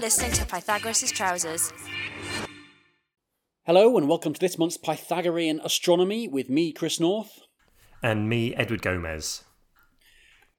listening 0.00 0.32
to 0.32 0.46
Pythagoras' 0.46 1.12
Trousers. 1.12 1.74
Hello, 3.66 3.98
and 3.98 4.08
welcome 4.08 4.32
to 4.32 4.40
this 4.40 4.56
month's 4.56 4.78
Pythagorean 4.78 5.60
Astronomy 5.62 6.26
with 6.26 6.48
me, 6.48 6.72
Chris 6.72 6.98
North. 6.98 7.40
And 8.02 8.26
me, 8.26 8.54
Edward 8.54 8.80
Gomez. 8.80 9.44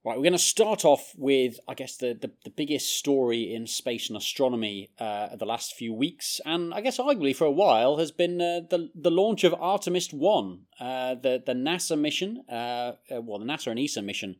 Right, 0.05 0.15
we're 0.15 0.23
going 0.23 0.33
to 0.33 0.39
start 0.39 0.85
off 0.85 1.13
with, 1.17 1.59
I 1.67 1.73
guess, 1.73 1.97
the, 1.97 2.13
the, 2.13 2.31
the 2.43 2.51
biggest 2.51 2.95
story 2.95 3.51
in 3.51 3.65
space 3.65 4.09
and 4.09 4.17
astronomy 4.17 4.91
uh, 4.99 5.29
of 5.31 5.39
the 5.39 5.45
last 5.47 5.73
few 5.73 5.91
weeks, 5.91 6.39
and 6.45 6.71
I 6.71 6.81
guess 6.81 6.99
arguably 6.99 7.35
for 7.35 7.45
a 7.45 7.51
while, 7.51 7.97
has 7.97 8.11
been 8.11 8.39
uh, 8.39 8.61
the 8.69 8.89
the 8.93 9.11
launch 9.11 9.43
of 9.43 9.55
Artemis 9.55 10.13
One, 10.13 10.65
uh, 10.79 11.15
the 11.15 11.41
the 11.43 11.53
NASA 11.53 11.99
mission, 11.99 12.43
uh, 12.47 12.93
uh, 13.11 13.21
well, 13.21 13.39
the 13.39 13.45
NASA 13.45 13.71
and 13.71 13.79
ESA 13.79 14.03
mission 14.03 14.35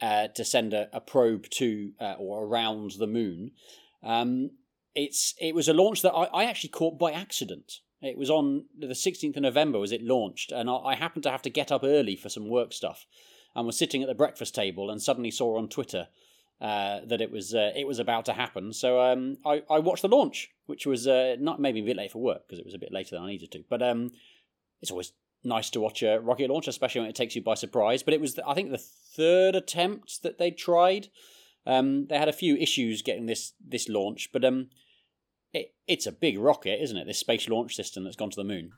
uh, 0.00 0.28
to 0.28 0.44
send 0.46 0.72
a, 0.72 0.88
a 0.94 1.00
probe 1.00 1.50
to 1.50 1.92
or 2.18 2.44
around 2.44 2.92
the 2.98 3.06
moon. 3.06 3.50
Um, 4.02 4.50
it's 4.94 5.34
it 5.40 5.54
was 5.54 5.68
a 5.68 5.74
launch 5.74 6.02
that 6.02 6.12
I, 6.12 6.24
I 6.24 6.44
actually 6.44 6.70
caught 6.70 6.98
by 6.98 7.12
accident. 7.12 7.80
It 8.02 8.16
was 8.16 8.30
on 8.30 8.64
the 8.76 8.88
16th 8.88 9.36
of 9.36 9.42
November 9.42 9.78
was 9.78 9.92
it 9.92 10.02
launched, 10.02 10.52
and 10.52 10.70
I, 10.70 10.76
I 10.76 10.94
happened 10.94 11.22
to 11.24 11.30
have 11.30 11.42
to 11.42 11.50
get 11.50 11.70
up 11.70 11.82
early 11.84 12.16
for 12.16 12.28
some 12.28 12.48
work 12.48 12.72
stuff 12.72 13.06
and 13.54 13.66
was 13.66 13.78
sitting 13.78 14.02
at 14.02 14.08
the 14.08 14.14
breakfast 14.14 14.54
table 14.54 14.90
and 14.90 15.02
suddenly 15.02 15.30
saw 15.30 15.58
on 15.58 15.68
Twitter 15.68 16.08
uh, 16.60 17.00
that 17.06 17.20
it 17.20 17.30
was 17.30 17.54
uh, 17.54 17.72
it 17.74 17.86
was 17.86 17.98
about 17.98 18.24
to 18.26 18.32
happen. 18.32 18.72
So 18.72 19.00
um, 19.00 19.38
I, 19.44 19.62
I 19.70 19.78
watched 19.78 20.02
the 20.02 20.08
launch, 20.08 20.50
which 20.66 20.86
was 20.86 21.06
uh, 21.06 21.36
not 21.38 21.60
maybe 21.60 21.80
a 21.80 21.84
bit 21.84 21.96
late 21.96 22.12
for 22.12 22.20
work 22.20 22.46
because 22.46 22.58
it 22.58 22.66
was 22.66 22.74
a 22.74 22.78
bit 22.78 22.92
later 22.92 23.16
than 23.16 23.24
I 23.24 23.30
needed 23.30 23.50
to. 23.52 23.64
But 23.68 23.82
um, 23.82 24.10
it's 24.80 24.90
always 24.90 25.12
nice 25.42 25.70
to 25.70 25.80
watch 25.80 26.02
a 26.02 26.20
rocket 26.20 26.50
launch, 26.50 26.68
especially 26.68 27.00
when 27.00 27.10
it 27.10 27.16
takes 27.16 27.34
you 27.34 27.42
by 27.42 27.54
surprise. 27.54 28.02
But 28.02 28.14
it 28.14 28.20
was 28.20 28.38
I 28.46 28.54
think 28.54 28.70
the 28.70 28.78
third 28.78 29.54
attempt 29.54 30.22
that 30.22 30.38
they 30.38 30.50
tried. 30.50 31.08
Um, 31.66 32.06
they 32.06 32.18
had 32.18 32.28
a 32.28 32.32
few 32.32 32.56
issues 32.56 33.02
getting 33.02 33.26
this 33.26 33.52
this 33.64 33.88
launch, 33.88 34.30
but 34.32 34.44
um, 34.44 34.68
it, 35.52 35.74
it's 35.86 36.06
a 36.06 36.12
big 36.12 36.38
rocket, 36.38 36.82
isn't 36.82 36.96
it? 36.96 37.06
This 37.06 37.18
space 37.18 37.48
launch 37.48 37.74
system 37.74 38.04
that's 38.04 38.16
gone 38.16 38.30
to 38.30 38.36
the 38.36 38.44
moon. 38.44 38.72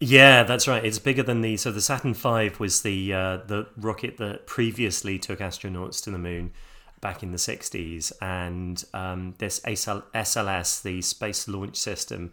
Yeah, 0.00 0.42
that's 0.42 0.68
right. 0.68 0.84
It's 0.84 0.98
bigger 0.98 1.22
than 1.22 1.40
the 1.40 1.56
so 1.56 1.70
the 1.70 1.80
Saturn 1.80 2.14
V 2.14 2.50
was 2.58 2.82
the 2.82 3.12
uh, 3.12 3.36
the 3.38 3.68
rocket 3.76 4.18
that 4.18 4.46
previously 4.46 5.18
took 5.18 5.38
astronauts 5.38 6.02
to 6.04 6.10
the 6.10 6.18
moon 6.18 6.52
back 7.00 7.22
in 7.22 7.32
the 7.32 7.38
60s, 7.38 8.12
and 8.22 8.82
um, 8.94 9.34
this 9.36 9.60
SLS, 9.60 10.82
the 10.82 11.02
Space 11.02 11.46
Launch 11.46 11.76
System, 11.76 12.32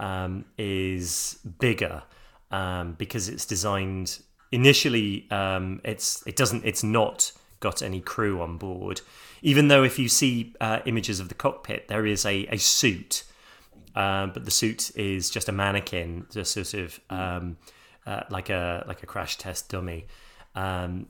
um, 0.00 0.46
is 0.56 1.38
bigger 1.58 2.02
um, 2.50 2.94
because 2.94 3.28
it's 3.28 3.44
designed 3.44 4.20
initially. 4.52 5.30
Um, 5.30 5.80
it's 5.84 6.26
it 6.26 6.34
doesn't 6.34 6.64
it's 6.64 6.82
not 6.82 7.32
got 7.66 7.82
any 7.82 8.00
crew 8.00 8.40
on 8.40 8.56
board, 8.58 9.00
even 9.42 9.68
though 9.68 9.82
if 9.82 9.98
you 9.98 10.08
see 10.08 10.54
uh, 10.60 10.80
images 10.86 11.20
of 11.20 11.28
the 11.28 11.34
cockpit, 11.34 11.88
there 11.88 12.06
is 12.06 12.24
a, 12.24 12.46
a 12.46 12.58
suit 12.58 13.24
um, 13.96 14.30
but 14.32 14.44
the 14.44 14.50
suit 14.50 14.94
is 14.94 15.30
just 15.30 15.48
a 15.48 15.52
mannequin, 15.52 16.26
just 16.30 16.52
sort 16.52 16.74
of 16.74 17.00
um, 17.08 17.56
uh, 18.06 18.20
like 18.28 18.50
a 18.50 18.84
like 18.86 19.02
a 19.02 19.06
crash 19.06 19.38
test 19.38 19.70
dummy. 19.70 20.06
Um, 20.54 21.08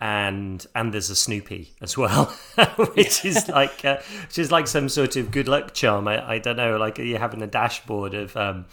and 0.00 0.64
and 0.74 0.94
there's 0.94 1.10
a 1.10 1.16
Snoopy 1.16 1.74
as 1.82 1.98
well, 1.98 2.26
which 2.94 3.24
is 3.24 3.48
like 3.48 3.84
uh, 3.84 3.98
which 4.22 4.38
is 4.38 4.52
like 4.52 4.68
some 4.68 4.88
sort 4.88 5.16
of 5.16 5.32
good 5.32 5.48
luck 5.48 5.74
charm. 5.74 6.06
I, 6.06 6.34
I 6.34 6.38
don't 6.38 6.56
know, 6.56 6.76
like 6.76 6.98
you're 6.98 7.18
having 7.18 7.42
a 7.42 7.48
dashboard 7.48 8.14
of 8.14 8.36
um, 8.36 8.66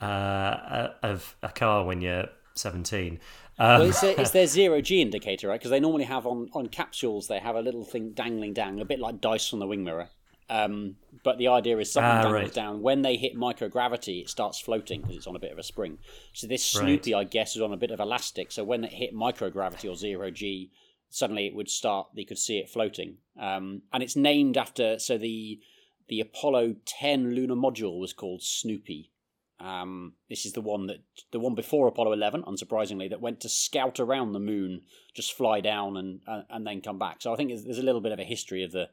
uh, 0.00 0.04
uh 0.04 0.92
of 1.02 1.34
a 1.42 1.48
car 1.48 1.84
when 1.84 2.00
you're 2.00 2.28
17. 2.54 3.18
Um, 3.58 3.80
well, 3.80 3.88
it's, 3.88 4.02
a, 4.02 4.20
it's, 4.20 4.30
their 4.30 4.46
zero 4.46 4.80
G 4.80 5.00
indicator, 5.00 5.48
right? 5.48 5.60
Because 5.60 5.70
they 5.70 5.80
normally 5.80 6.04
have 6.04 6.26
on, 6.26 6.48
on 6.54 6.68
capsules, 6.68 7.28
they 7.28 7.38
have 7.38 7.54
a 7.54 7.60
little 7.60 7.84
thing 7.84 8.10
dangling 8.10 8.52
down, 8.52 8.80
a 8.80 8.84
bit 8.84 8.98
like 8.98 9.20
dice 9.20 9.52
on 9.52 9.60
the 9.60 9.66
wing 9.66 9.84
mirror. 9.84 10.08
Um, 10.50 10.96
but 11.22 11.38
the 11.38 11.48
idea 11.48 11.78
is 11.78 11.92
something 11.92 12.10
ah, 12.10 12.22
dangles 12.22 12.42
right. 12.42 12.54
down. 12.54 12.82
When 12.82 13.02
they 13.02 13.16
hit 13.16 13.36
microgravity, 13.36 14.22
it 14.22 14.28
starts 14.28 14.60
floating 14.60 15.00
because 15.00 15.16
it's 15.16 15.26
on 15.26 15.36
a 15.36 15.40
bit 15.40 15.52
of 15.52 15.58
a 15.58 15.62
spring. 15.62 15.98
So 16.32 16.46
this 16.46 16.64
Snoopy, 16.64 17.14
right. 17.14 17.20
I 17.20 17.24
guess, 17.24 17.56
is 17.56 17.62
on 17.62 17.72
a 17.72 17.78
bit 17.78 17.90
of 17.90 18.00
elastic. 18.00 18.52
So 18.52 18.64
when 18.64 18.84
it 18.84 18.92
hit 18.92 19.14
microgravity 19.14 19.90
or 19.90 19.96
zero 19.96 20.30
G, 20.30 20.70
suddenly 21.08 21.46
it 21.46 21.54
would 21.54 21.70
start. 21.70 22.08
You 22.14 22.26
could 22.26 22.38
see 22.38 22.58
it 22.58 22.68
floating. 22.68 23.18
Um, 23.40 23.82
and 23.92 24.02
it's 24.02 24.16
named 24.16 24.58
after. 24.58 24.98
So 24.98 25.16
the 25.16 25.60
the 26.08 26.20
Apollo 26.20 26.76
10 26.84 27.34
lunar 27.34 27.54
module 27.54 27.98
was 27.98 28.12
called 28.12 28.42
Snoopy. 28.42 29.10
Um, 29.60 30.14
this 30.28 30.44
is 30.46 30.52
the 30.52 30.60
one 30.60 30.86
that 30.88 30.98
the 31.30 31.38
one 31.38 31.54
before 31.54 31.86
Apollo 31.86 32.12
11, 32.12 32.42
unsurprisingly, 32.42 33.08
that 33.10 33.20
went 33.20 33.40
to 33.40 33.48
scout 33.48 34.00
around 34.00 34.32
the 34.32 34.40
moon, 34.40 34.82
just 35.14 35.32
fly 35.32 35.60
down 35.60 35.96
and 35.96 36.20
uh, 36.26 36.42
and 36.50 36.66
then 36.66 36.80
come 36.80 36.98
back. 36.98 37.22
So 37.22 37.32
I 37.32 37.36
think 37.36 37.50
there's, 37.50 37.78
a 37.78 37.82
little 37.82 38.00
bit 38.00 38.12
of 38.12 38.18
a 38.18 38.24
history 38.24 38.64
of 38.64 38.72
the 38.72 38.88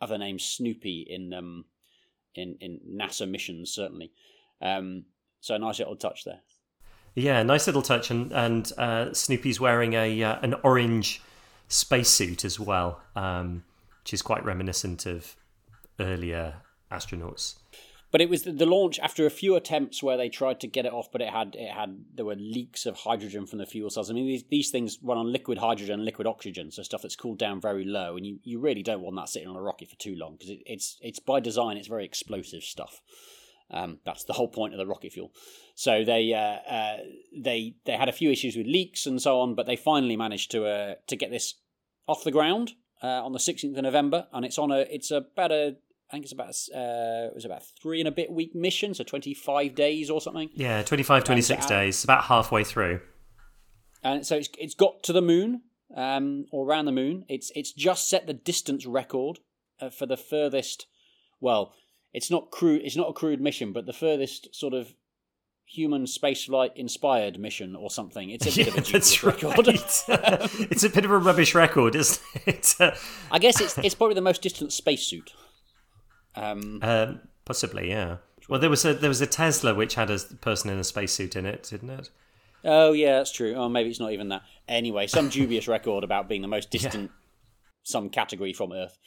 of 0.00 0.10
the 0.10 0.18
name 0.18 0.38
Snoopy 0.38 1.06
in 1.08 1.32
um, 1.32 1.64
in 2.34 2.56
in 2.60 2.80
NASA 2.94 3.28
missions 3.28 3.72
certainly. 3.72 4.12
Um, 4.60 5.06
so 5.40 5.54
a 5.54 5.58
nice 5.58 5.78
little 5.78 5.96
touch 5.96 6.24
there. 6.24 6.40
Yeah, 7.14 7.42
nice 7.42 7.66
little 7.66 7.82
touch, 7.82 8.10
and 8.10 8.32
and 8.32 8.70
uh, 8.76 9.12
Snoopy's 9.14 9.60
wearing 9.60 9.94
a 9.94 10.22
uh, 10.22 10.38
an 10.42 10.54
orange 10.62 11.22
spacesuit 11.68 12.44
as 12.44 12.60
well, 12.60 13.00
um, 13.16 13.64
which 14.02 14.12
is 14.12 14.20
quite 14.20 14.44
reminiscent 14.44 15.06
of 15.06 15.36
earlier 15.98 16.56
astronauts 16.90 17.54
but 18.12 18.20
it 18.20 18.28
was 18.28 18.42
the, 18.42 18.52
the, 18.52 18.66
launch 18.66 19.00
after 19.00 19.24
a 19.24 19.30
few 19.30 19.56
attempts 19.56 20.02
where 20.02 20.18
they 20.18 20.28
tried 20.28 20.60
to 20.60 20.66
get 20.66 20.84
it 20.84 20.92
off, 20.92 21.10
but 21.10 21.22
it 21.22 21.30
had 21.30 21.56
it 21.58 21.70
had 21.70 22.04
there 22.14 22.26
were 22.26 22.36
leaks 22.36 22.84
of 22.84 22.94
hydrogen 22.94 23.46
from 23.46 23.58
the 23.58 23.66
fuel 23.66 23.88
cells. 23.88 24.10
I 24.10 24.14
mean, 24.14 24.26
these, 24.26 24.44
these 24.50 24.70
things 24.70 24.98
run 25.02 25.16
on 25.16 25.32
liquid 25.32 25.58
hydrogen 25.58 26.04
liquid 26.04 26.26
oxygen, 26.26 26.70
so 26.70 26.82
stuff 26.82 27.02
that's 27.02 27.16
cooled 27.16 27.38
down 27.38 27.60
very 27.60 27.84
low, 27.84 28.16
and 28.16 28.26
you, 28.26 28.38
you 28.44 28.60
really 28.60 28.82
don't 28.82 29.00
want 29.00 29.16
that 29.16 29.30
sitting 29.30 29.48
on 29.48 29.56
a 29.56 29.62
rocket 29.62 29.88
for 29.88 29.96
too 29.96 30.14
long 30.14 30.34
because 30.34 30.50
it, 30.50 30.60
it's 30.66 30.98
it's 31.00 31.18
by 31.18 31.40
design 31.40 31.78
it's 31.78 31.88
very 31.88 32.04
explosive 32.04 32.62
stuff. 32.62 33.00
Um, 33.70 34.00
that's 34.04 34.24
the 34.24 34.34
whole 34.34 34.48
point 34.48 34.74
of 34.74 34.78
the 34.78 34.86
rocket 34.86 35.12
fuel. 35.12 35.32
So 35.74 36.04
they 36.04 36.34
uh, 36.34 36.70
uh, 36.70 36.96
they 37.34 37.76
they 37.86 37.96
had 37.96 38.10
a 38.10 38.12
few 38.12 38.30
issues 38.30 38.56
with 38.56 38.66
leaks 38.66 39.06
and 39.06 39.22
so 39.22 39.40
on, 39.40 39.54
but 39.54 39.64
they 39.64 39.76
finally 39.76 40.16
managed 40.16 40.50
to 40.50 40.66
uh, 40.66 40.94
to 41.06 41.16
get 41.16 41.30
this 41.30 41.54
off 42.06 42.24
the 42.24 42.30
ground 42.30 42.72
uh, 43.02 43.24
on 43.24 43.32
the 43.32 43.38
16th 43.38 43.76
of 43.78 43.82
November, 43.82 44.26
and 44.34 44.44
it's 44.44 44.58
on 44.58 44.70
a 44.70 44.80
it's 44.90 45.10
about 45.10 45.50
a 45.50 45.76
I 46.12 46.16
think 46.16 46.24
it's 46.24 46.32
about 46.32 46.50
uh, 46.74 47.28
it 47.28 47.34
was 47.34 47.46
about 47.46 47.62
three 47.80 47.98
and 47.98 48.06
a 48.06 48.12
bit 48.12 48.30
week 48.30 48.54
mission, 48.54 48.92
so 48.92 49.02
twenty 49.02 49.32
five 49.32 49.74
days 49.74 50.10
or 50.10 50.20
something. 50.20 50.50
Yeah, 50.52 50.82
25, 50.82 51.24
26 51.24 51.64
days, 51.64 52.04
about 52.04 52.24
halfway 52.24 52.64
through. 52.64 53.00
And 54.02 54.26
so 54.26 54.36
it's 54.36 54.50
it's 54.58 54.74
got 54.74 55.02
to 55.04 55.14
the 55.14 55.22
moon, 55.22 55.62
um, 55.96 56.44
or 56.52 56.66
around 56.66 56.84
the 56.84 56.92
moon. 56.92 57.24
It's 57.30 57.50
it's 57.54 57.72
just 57.72 58.10
set 58.10 58.26
the 58.26 58.34
distance 58.34 58.84
record 58.84 59.38
uh, 59.80 59.88
for 59.88 60.04
the 60.04 60.18
furthest. 60.18 60.86
Well, 61.40 61.72
it's 62.12 62.30
not 62.30 62.50
crewed. 62.50 62.82
It's 62.84 62.96
not 62.96 63.08
a 63.08 63.14
crewed 63.14 63.40
mission, 63.40 63.72
but 63.72 63.86
the 63.86 63.94
furthest 63.94 64.54
sort 64.54 64.74
of 64.74 64.92
human 65.64 66.04
spaceflight 66.04 66.76
inspired 66.76 67.40
mission 67.40 67.74
or 67.74 67.90
something. 67.90 68.28
It's 68.28 68.44
a 68.44 68.54
bit 68.54 68.66
yeah, 68.66 68.74
of 68.74 68.86
a 68.86 68.92
that's 68.92 69.24
record. 69.24 69.54
it's 69.66 70.84
a 70.84 70.90
bit 70.90 71.06
of 71.06 71.10
a 71.10 71.16
rubbish 71.16 71.54
record, 71.54 71.94
isn't 71.96 72.20
it? 72.44 72.74
I 73.30 73.38
guess 73.38 73.62
it's 73.62 73.78
it's 73.78 73.94
probably 73.94 74.14
the 74.14 74.20
most 74.20 74.42
distant 74.42 74.74
spacesuit. 74.74 75.32
Um, 76.34 76.80
uh, 76.82 77.14
possibly, 77.44 77.90
yeah. 77.90 78.16
Well, 78.48 78.60
there 78.60 78.70
was 78.70 78.84
a 78.84 78.94
there 78.94 79.08
was 79.08 79.20
a 79.20 79.26
Tesla 79.26 79.74
which 79.74 79.94
had 79.94 80.10
a 80.10 80.18
person 80.40 80.70
in 80.70 80.78
a 80.78 80.84
spacesuit 80.84 81.36
in 81.36 81.46
it, 81.46 81.68
didn't 81.70 81.90
it? 81.90 82.10
Oh 82.64 82.92
yeah, 82.92 83.18
that's 83.18 83.32
true. 83.32 83.54
Oh, 83.54 83.68
maybe 83.68 83.90
it's 83.90 84.00
not 84.00 84.12
even 84.12 84.28
that. 84.28 84.42
Anyway, 84.68 85.06
some 85.06 85.28
dubious 85.28 85.68
record 85.68 86.04
about 86.04 86.28
being 86.28 86.42
the 86.42 86.48
most 86.48 86.70
distant 86.70 87.10
yeah. 87.10 87.16
some 87.82 88.08
category 88.08 88.52
from 88.52 88.72
Earth. 88.72 88.98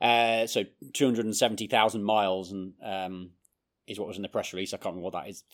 Uh, 0.00 0.46
so 0.46 0.64
two 0.92 1.04
hundred 1.04 1.24
and 1.24 1.36
seventy 1.36 1.66
thousand 1.66 2.04
miles, 2.04 2.52
and 2.52 2.74
um, 2.82 3.30
is 3.86 3.98
what 3.98 4.08
was 4.08 4.16
in 4.16 4.22
the 4.22 4.28
press 4.28 4.52
release. 4.52 4.74
I 4.74 4.76
can't 4.76 4.94
remember 4.94 5.04
what 5.04 5.14
that 5.14 5.28
is. 5.28 5.44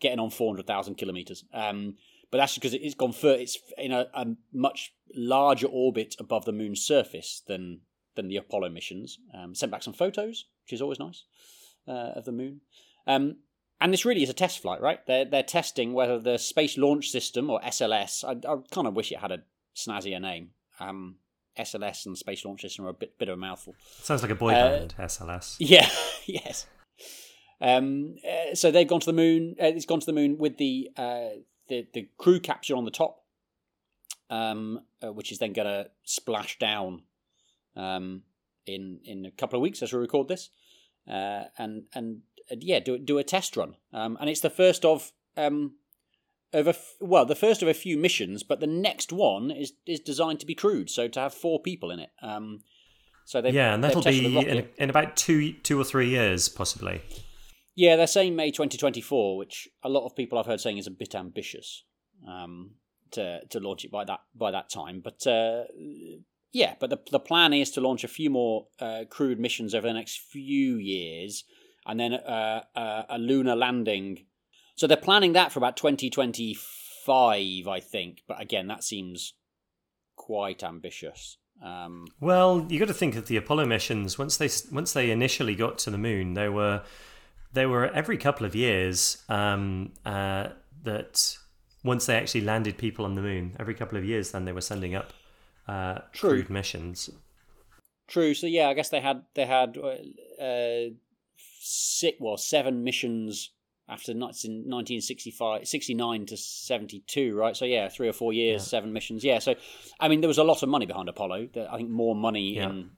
Getting 0.00 0.20
on 0.20 0.30
four 0.30 0.52
hundred 0.52 0.66
thousand 0.66 0.96
kilometers. 0.96 1.44
Um, 1.52 1.96
but 2.30 2.38
that's 2.38 2.54
because 2.54 2.74
it's 2.74 2.94
gone 2.94 3.12
for 3.12 3.30
it's 3.30 3.58
in 3.78 3.92
a, 3.92 4.06
a, 4.12 4.26
much 4.52 4.92
larger 5.14 5.66
orbit 5.66 6.14
above 6.18 6.44
the 6.44 6.52
moon's 6.52 6.82
surface 6.82 7.42
than 7.46 7.80
than 8.18 8.28
the 8.28 8.36
Apollo 8.36 8.70
missions. 8.70 9.18
Um, 9.32 9.54
sent 9.54 9.70
back 9.70 9.82
some 9.82 9.94
photos, 9.94 10.46
which 10.64 10.72
is 10.72 10.82
always 10.82 10.98
nice, 10.98 11.22
uh, 11.86 12.12
of 12.16 12.24
the 12.24 12.32
moon. 12.32 12.60
Um, 13.06 13.36
and 13.80 13.92
this 13.92 14.04
really 14.04 14.24
is 14.24 14.28
a 14.28 14.34
test 14.34 14.58
flight, 14.58 14.80
right? 14.80 15.06
They're 15.06 15.24
they're 15.24 15.44
testing 15.44 15.92
whether 15.92 16.18
the 16.18 16.36
Space 16.36 16.76
Launch 16.76 17.10
System 17.10 17.48
or 17.48 17.60
SLS. 17.60 18.24
I, 18.24 18.32
I 18.52 18.56
kind 18.72 18.88
of 18.88 18.94
wish 18.94 19.12
it 19.12 19.18
had 19.18 19.30
a 19.30 19.42
snazzier 19.76 20.20
name. 20.20 20.50
Um, 20.80 21.16
SLS 21.56 22.06
and 22.06 22.18
Space 22.18 22.44
Launch 22.44 22.62
System 22.62 22.86
are 22.86 22.90
a 22.90 22.94
bit 22.94 23.16
bit 23.18 23.28
of 23.28 23.34
a 23.34 23.40
mouthful. 23.40 23.74
Sounds 24.02 24.22
like 24.22 24.32
a 24.32 24.34
boy 24.34 24.52
uh, 24.52 24.78
band. 24.78 24.94
SLS. 24.98 25.56
Yeah. 25.60 25.88
yes. 26.26 26.66
Um, 27.60 28.16
uh, 28.28 28.54
so 28.54 28.70
they've 28.70 28.86
gone 28.86 29.00
to 29.00 29.06
the 29.06 29.12
moon. 29.12 29.54
Uh, 29.60 29.66
it's 29.66 29.86
gone 29.86 30.00
to 30.00 30.06
the 30.06 30.12
moon 30.12 30.38
with 30.38 30.56
the 30.58 30.90
uh, 30.96 31.28
the 31.68 31.86
the 31.94 32.08
crew 32.18 32.40
capsule 32.40 32.78
on 32.78 32.84
the 32.84 32.90
top, 32.90 33.22
um, 34.28 34.80
uh, 35.02 35.12
which 35.12 35.30
is 35.30 35.38
then 35.38 35.52
going 35.52 35.68
to 35.68 35.88
splash 36.04 36.58
down 36.58 37.02
um, 37.78 38.22
in 38.66 39.00
in 39.04 39.24
a 39.24 39.30
couple 39.30 39.56
of 39.56 39.62
weeks 39.62 39.82
as 39.82 39.92
we 39.92 39.98
record 39.98 40.28
this, 40.28 40.50
uh, 41.08 41.44
and 41.56 41.84
and 41.94 42.20
uh, 42.50 42.56
yeah, 42.60 42.80
do 42.80 42.98
do 42.98 43.18
a 43.18 43.24
test 43.24 43.56
run, 43.56 43.76
um, 43.92 44.16
and 44.20 44.28
it's 44.28 44.40
the 44.40 44.50
first 44.50 44.84
of 44.84 45.12
um, 45.36 45.76
of 46.52 46.66
a 46.66 46.70
f- 46.70 46.96
well, 47.00 47.24
the 47.24 47.34
first 47.34 47.62
of 47.62 47.68
a 47.68 47.74
few 47.74 47.96
missions, 47.96 48.42
but 48.42 48.60
the 48.60 48.66
next 48.66 49.12
one 49.12 49.50
is 49.50 49.72
is 49.86 50.00
designed 50.00 50.40
to 50.40 50.46
be 50.46 50.54
crewed, 50.54 50.90
so 50.90 51.08
to 51.08 51.20
have 51.20 51.32
four 51.34 51.60
people 51.60 51.90
in 51.90 52.00
it. 52.00 52.10
Um, 52.22 52.60
So 53.24 53.42
they 53.42 53.50
yeah, 53.50 53.74
and 53.74 53.84
that'll 53.84 54.00
be 54.02 54.24
in, 54.48 54.68
in 54.78 54.90
about 54.90 55.14
two 55.16 55.52
two 55.52 55.78
or 55.78 55.84
three 55.84 56.08
years, 56.08 56.48
possibly. 56.48 57.02
Yeah, 57.74 57.94
they're 57.96 58.06
saying 58.08 58.34
May 58.34 58.50
2024, 58.50 59.36
which 59.36 59.68
a 59.84 59.88
lot 59.88 60.04
of 60.04 60.16
people 60.16 60.38
I've 60.38 60.46
heard 60.46 60.60
saying 60.60 60.78
is 60.78 60.86
a 60.86 60.90
bit 60.90 61.14
ambitious 61.14 61.84
um, 62.26 62.76
to 63.10 63.40
to 63.50 63.60
launch 63.60 63.84
it 63.84 63.90
by 63.90 64.04
that 64.04 64.20
by 64.34 64.50
that 64.50 64.70
time. 64.70 65.00
But 65.00 65.26
uh, 65.26 65.64
yeah, 66.52 66.74
but 66.80 66.90
the 66.90 66.98
the 67.10 67.20
plan 67.20 67.52
is 67.52 67.70
to 67.72 67.80
launch 67.80 68.04
a 68.04 68.08
few 68.08 68.30
more 68.30 68.68
uh, 68.80 69.04
crewed 69.08 69.38
missions 69.38 69.74
over 69.74 69.86
the 69.86 69.94
next 69.94 70.20
few 70.20 70.76
years, 70.76 71.44
and 71.86 72.00
then 72.00 72.14
uh, 72.14 72.62
uh, 72.74 73.02
a 73.08 73.18
lunar 73.18 73.56
landing. 73.56 74.26
So 74.76 74.86
they're 74.86 74.96
planning 74.96 75.32
that 75.32 75.52
for 75.52 75.58
about 75.58 75.76
2025, 75.76 77.68
I 77.68 77.80
think. 77.80 78.22
But 78.28 78.40
again, 78.40 78.68
that 78.68 78.84
seems 78.84 79.34
quite 80.16 80.62
ambitious. 80.62 81.36
Um, 81.62 82.06
Well, 82.20 82.64
you 82.68 82.78
got 82.78 82.86
to 82.86 82.94
think 82.94 83.16
of 83.16 83.26
the 83.26 83.36
Apollo 83.36 83.66
missions. 83.66 84.18
Once 84.18 84.36
they 84.36 84.48
once 84.72 84.92
they 84.92 85.10
initially 85.10 85.54
got 85.54 85.78
to 85.78 85.90
the 85.90 85.98
moon, 85.98 86.34
they 86.34 86.48
were 86.48 86.82
they 87.52 87.66
were 87.66 87.86
every 87.86 88.16
couple 88.16 88.46
of 88.46 88.54
years 88.54 89.22
um, 89.28 89.92
uh, 90.06 90.48
that 90.84 91.36
once 91.84 92.06
they 92.06 92.16
actually 92.16 92.42
landed 92.42 92.78
people 92.78 93.04
on 93.04 93.14
the 93.14 93.22
moon, 93.22 93.56
every 93.58 93.74
couple 93.74 93.98
of 93.98 94.04
years, 94.04 94.30
then 94.30 94.44
they 94.44 94.52
were 94.52 94.60
sending 94.60 94.94
up 94.94 95.12
uh, 95.68 96.00
True. 96.12 96.30
crewed 96.30 96.50
missions. 96.50 97.10
True. 98.06 98.34
So 98.34 98.46
yeah, 98.46 98.68
I 98.68 98.74
guess 98.74 98.88
they 98.88 99.00
had 99.00 99.22
they 99.34 99.46
had 99.46 99.76
uh, 99.78 100.94
six 101.60 102.16
well 102.20 102.36
seven 102.36 102.84
missions 102.84 103.50
after 103.90 104.12
not 104.12 104.44
in 104.44 104.68
1965 104.68 105.66
69 105.66 106.26
to 106.26 106.36
72 106.36 107.34
right 107.34 107.56
so 107.56 107.64
yeah 107.64 107.88
three 107.88 108.06
or 108.08 108.12
four 108.12 108.34
years 108.34 108.60
Yeah. 108.62 108.66
seven 108.66 108.92
missions 108.92 109.24
yeah 109.24 109.38
so 109.38 109.54
i 109.98 110.08
mean 110.08 110.20
there 110.20 110.28
was 110.28 110.36
a 110.36 110.44
lot 110.44 110.62
of 110.62 110.68
money 110.68 110.84
behind 110.84 111.08
apollo 111.08 111.48
i 111.70 111.76
think 111.78 111.88
more 111.88 112.14
money 112.14 112.56
Yeah. 112.56 112.68
in 112.68 112.90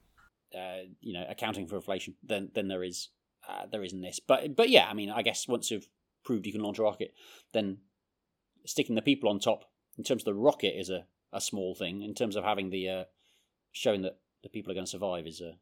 uh, 0.53 0.79
you 1.01 1.13
know 1.13 1.25
accounting 1.29 1.69
for 1.69 1.77
inflation 1.77 2.15
than 2.25 2.51
than 2.55 2.67
there 2.67 2.83
is 2.83 3.09
uh, 3.49 3.67
there 3.71 3.85
is 3.85 3.93
in 3.93 4.01
this 4.01 4.19
but 4.19 4.57
but 4.57 4.69
yeah 4.69 4.89
i 4.91 4.95
mean 4.95 5.11
i 5.11 5.23
guess 5.23 5.47
once 5.47 5.71
you've 5.71 5.87
proved 6.25 6.45
you 6.45 6.53
can 6.53 6.61
launch 6.61 6.81
a 6.81 6.83
rocket 6.83 7.15
then 7.53 7.79
sticking 8.67 8.97
the 8.97 9.03
people 9.03 9.29
on 9.31 9.39
top 9.39 9.71
in 9.97 10.03
terms 10.03 10.23
of 10.23 10.27
the 10.27 10.35
rocket 10.35 10.77
is 10.77 10.91
a, 10.91 11.05
a 11.33 11.41
small 11.41 11.75
thing 11.75 12.03
in 12.03 12.15
terms 12.15 12.37
of 12.37 12.45
having 12.45 12.71
the 12.71 12.89
uh, 12.89 13.05
showing 13.73 14.03
that 14.03 14.19
the 14.43 14.49
people 14.49 14.71
are 14.71 14.75
going 14.75 14.87
to 14.87 14.91
survive 14.91 15.27
is 15.27 15.41
a, 15.41 15.57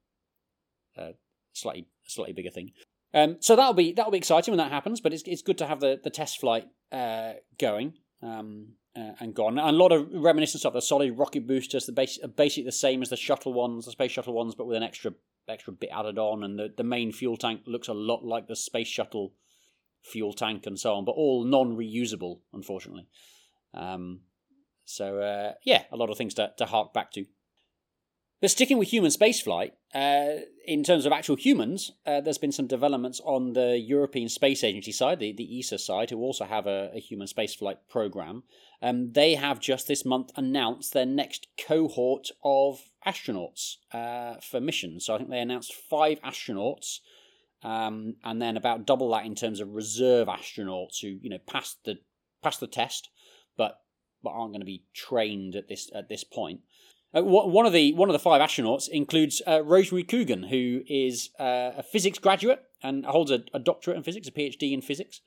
a 1.00 1.15
slightly 1.53 1.87
slightly 2.06 2.32
bigger 2.32 2.50
thing. 2.50 2.73
Um, 3.15 3.37
so 3.41 3.56
that'll 3.56 3.75
be 3.75 3.93
that'll 3.93 4.12
be 4.12 4.19
exciting 4.19 4.53
when 4.53 4.59
that 4.59 4.73
happens. 4.73 5.00
But 5.00 5.12
it's 5.12 5.23
it's 5.26 5.43
good 5.43 5.59
to 5.59 5.67
have 5.67 5.81
the, 5.81 6.00
the 6.03 6.11
test 6.11 6.41
flight 6.41 6.67
uh, 6.93 7.35
going 7.59 7.94
um, 8.23 8.75
uh, 8.97 9.12
and 9.20 9.35
gone. 9.35 9.59
And 9.59 9.69
a 9.69 9.79
lot 9.79 9.93
of 9.93 10.09
reminiscence 10.12 10.65
of 10.65 10.73
the 10.73 10.82
solid 10.82 11.17
rocket 11.19 11.47
boosters. 11.47 11.87
The 11.87 11.93
base 11.93 12.19
basically 12.37 12.65
the 12.65 12.73
same 12.73 13.03
as 13.03 13.11
the 13.11 13.17
shuttle 13.17 13.53
ones, 13.53 13.87
the 13.87 13.93
space 13.93 14.12
shuttle 14.12 14.35
ones, 14.35 14.55
but 14.55 14.67
with 14.67 14.76
an 14.76 14.82
extra 14.82 15.12
extra 15.49 15.73
bit 15.73 15.91
added 15.93 16.19
on. 16.19 16.44
And 16.44 16.59
the, 16.59 16.73
the 16.76 16.85
main 16.85 17.12
fuel 17.12 17.37
tank 17.37 17.62
looks 17.67 17.88
a 17.88 17.94
lot 17.94 18.25
like 18.25 18.47
the 18.47 18.56
space 18.56 18.88
shuttle 18.88 19.32
fuel 20.03 20.32
tank 20.32 20.67
and 20.67 20.79
so 20.79 20.94
on, 20.94 21.05
but 21.05 21.12
all 21.12 21.44
non 21.44 21.76
reusable, 21.76 22.41
unfortunately. 22.53 23.06
Um, 23.75 24.20
so 24.88 25.20
uh, 25.20 25.52
yeah, 25.64 25.85
a 25.93 25.96
lot 25.96 26.11
of 26.11 26.17
things 26.17 26.35
to, 26.35 26.52
to 26.56 26.67
hark 26.67 26.93
back 26.93 27.12
to. 27.12 27.26
But 28.40 28.50
sticking 28.50 28.79
with 28.79 28.88
human 28.88 29.11
spaceflight, 29.11 29.73
uh, 29.94 30.43
in 30.64 30.85
terms 30.85 31.06
of 31.06 31.12
actual 31.12 31.35
humans, 31.35 31.90
uh, 32.06 32.20
there's 32.20 32.38
been 32.38 32.52
some 32.52 32.69
developments 32.69 33.20
on 33.25 33.55
the 33.55 33.79
European 33.79 34.29
Space 34.29 34.62
Agency 34.62 34.93
side, 34.93 35.19
the, 35.19 35.32
the 35.32 35.58
ESA 35.58 35.79
side, 35.79 36.11
who 36.11 36.19
also 36.19 36.44
have 36.44 36.67
a, 36.67 36.90
a 36.94 37.00
human 37.00 37.26
spaceflight 37.26 37.79
program. 37.90 38.44
Um, 38.81 39.12
they 39.12 39.35
have 39.35 39.58
just 39.58 39.88
this 39.88 40.05
month 40.05 40.31
announced 40.37 40.93
their 40.93 41.06
next 41.06 41.49
cohort 41.67 42.29
of 42.44 42.81
astronauts 43.05 43.76
uh, 43.93 44.37
for 44.41 44.61
missions. 44.61 45.06
So 45.06 45.14
I 45.14 45.19
think 45.19 45.31
they 45.31 45.41
announced 45.41 45.75
five 45.75 46.20
astronauts, 46.23 47.00
um, 47.64 48.14
and 48.23 48.41
then 48.41 48.56
about 48.56 48.87
double 48.87 49.11
that 49.11 49.26
in 49.26 49.34
terms 49.34 49.58
of 49.58 49.75
reserve 49.75 50.29
astronauts 50.29 51.00
who 51.02 51.19
you 51.20 51.29
know 51.29 51.38
passed 51.38 51.79
the 51.84 51.96
passed 52.41 52.61
the 52.61 52.69
test, 52.69 53.08
but 54.23 54.31
aren't 54.31 54.53
going 54.53 54.61
to 54.61 54.67
be 54.67 54.85
trained 54.94 55.55
at 55.56 55.69
this 55.69 55.91
at 55.94 56.09
this 56.09 56.25
point. 56.25 56.61
Uh, 57.15 57.23
one 57.23 57.65
of 57.65 57.73
the 57.73 57.94
one 57.94 58.09
of 58.09 58.12
the 58.12 58.19
five 58.19 58.41
astronauts 58.41 58.88
includes 58.88 59.41
uh, 59.47 59.62
Rosemary 59.65 60.05
Coogan, 60.05 60.44
who 60.44 60.82
is 60.87 61.31
uh, 61.38 61.73
a 61.79 61.82
physics 61.82 62.19
graduate 62.19 62.62
and 62.82 63.06
holds 63.06 63.31
a, 63.31 63.44
a 63.55 63.59
doctorate 63.59 63.97
in 63.97 64.03
physics, 64.03 64.29
a 64.29 64.31
PhD 64.31 64.73
in 64.73 64.82
physics, 64.82 65.20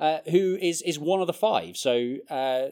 uh, 0.00 0.18
who 0.30 0.56
is 0.60 0.80
is 0.82 0.98
one 0.98 1.20
of 1.20 1.26
the 1.26 1.34
five. 1.34 1.76
So, 1.76 2.16
uh, 2.30 2.68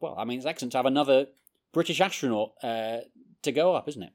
well, 0.00 0.14
I 0.16 0.24
mean, 0.24 0.38
it's 0.38 0.46
excellent 0.46 0.72
to 0.72 0.78
have 0.78 0.86
another 0.86 1.26
British 1.72 2.00
astronaut 2.00 2.52
uh, 2.62 2.98
to 3.42 3.52
go 3.52 3.74
up, 3.74 3.86
isn't 3.88 4.02
it? 4.02 4.12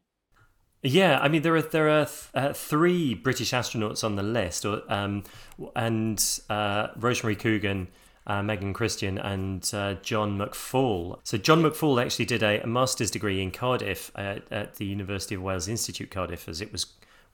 Yeah, 0.82 1.20
I 1.20 1.30
mean 1.30 1.42
there 1.42 1.56
are 1.56 1.62
there 1.62 1.90
are 1.90 2.08
uh, 2.34 2.54
three 2.54 3.16
British 3.16 3.52
astronauts 3.52 4.04
on 4.04 4.16
the 4.16 4.24
list, 4.24 4.66
or, 4.66 4.82
um, 4.88 5.24
and 5.76 6.24
uh, 6.50 6.90
Rosemary 6.96 7.36
Coogan, 7.36 7.88
uh, 8.28 8.42
Megan 8.42 8.74
Christian, 8.74 9.18
and 9.18 9.70
uh, 9.74 9.96
John 9.96 10.38
McFall. 10.38 11.20
So 11.24 11.38
John 11.38 11.62
McFall 11.62 12.02
actually 12.02 12.26
did 12.26 12.44
a, 12.44 12.62
a 12.62 12.68
master's 12.68 13.12
degree 13.12 13.42
in 13.42 13.52
Cardiff 13.52 14.12
at, 14.16 14.52
at 14.52 14.76
the 14.76 14.86
University 14.86 15.36
of 15.36 15.42
Wales 15.42 15.68
Institute 15.68 16.12
Cardiff, 16.12 16.48
as 16.48 16.62
it 16.62 16.72
was 16.72 16.88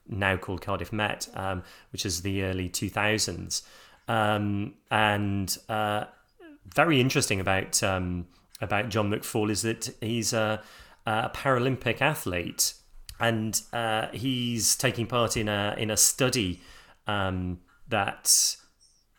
now 0.08 0.38
called 0.38 0.62
Cardiff 0.62 0.92
Met, 0.92 1.28
um, 1.36 1.64
which 1.92 2.06
is 2.06 2.22
the 2.22 2.44
early 2.44 2.70
two 2.70 2.90
thousands, 2.90 3.64
um, 4.08 4.74
and 4.90 5.58
uh, 5.70 6.06
very 6.74 7.00
interesting 7.00 7.40
about 7.40 7.82
um, 7.84 8.28
about 8.60 8.90
John 8.90 9.10
McFall 9.12 9.50
is 9.50 9.62
that 9.64 9.90
he's 10.02 10.34
a, 10.34 10.62
a 11.06 11.30
Paralympic 11.30 12.02
athlete 12.02 12.74
and 13.20 13.62
uh, 13.72 14.08
he's 14.12 14.76
taking 14.76 15.08
part 15.08 15.38
in 15.38 15.48
a 15.48 15.76
in 15.78 15.90
a 15.90 15.98
study 15.98 16.60
um, 17.08 17.60
that 17.88 18.56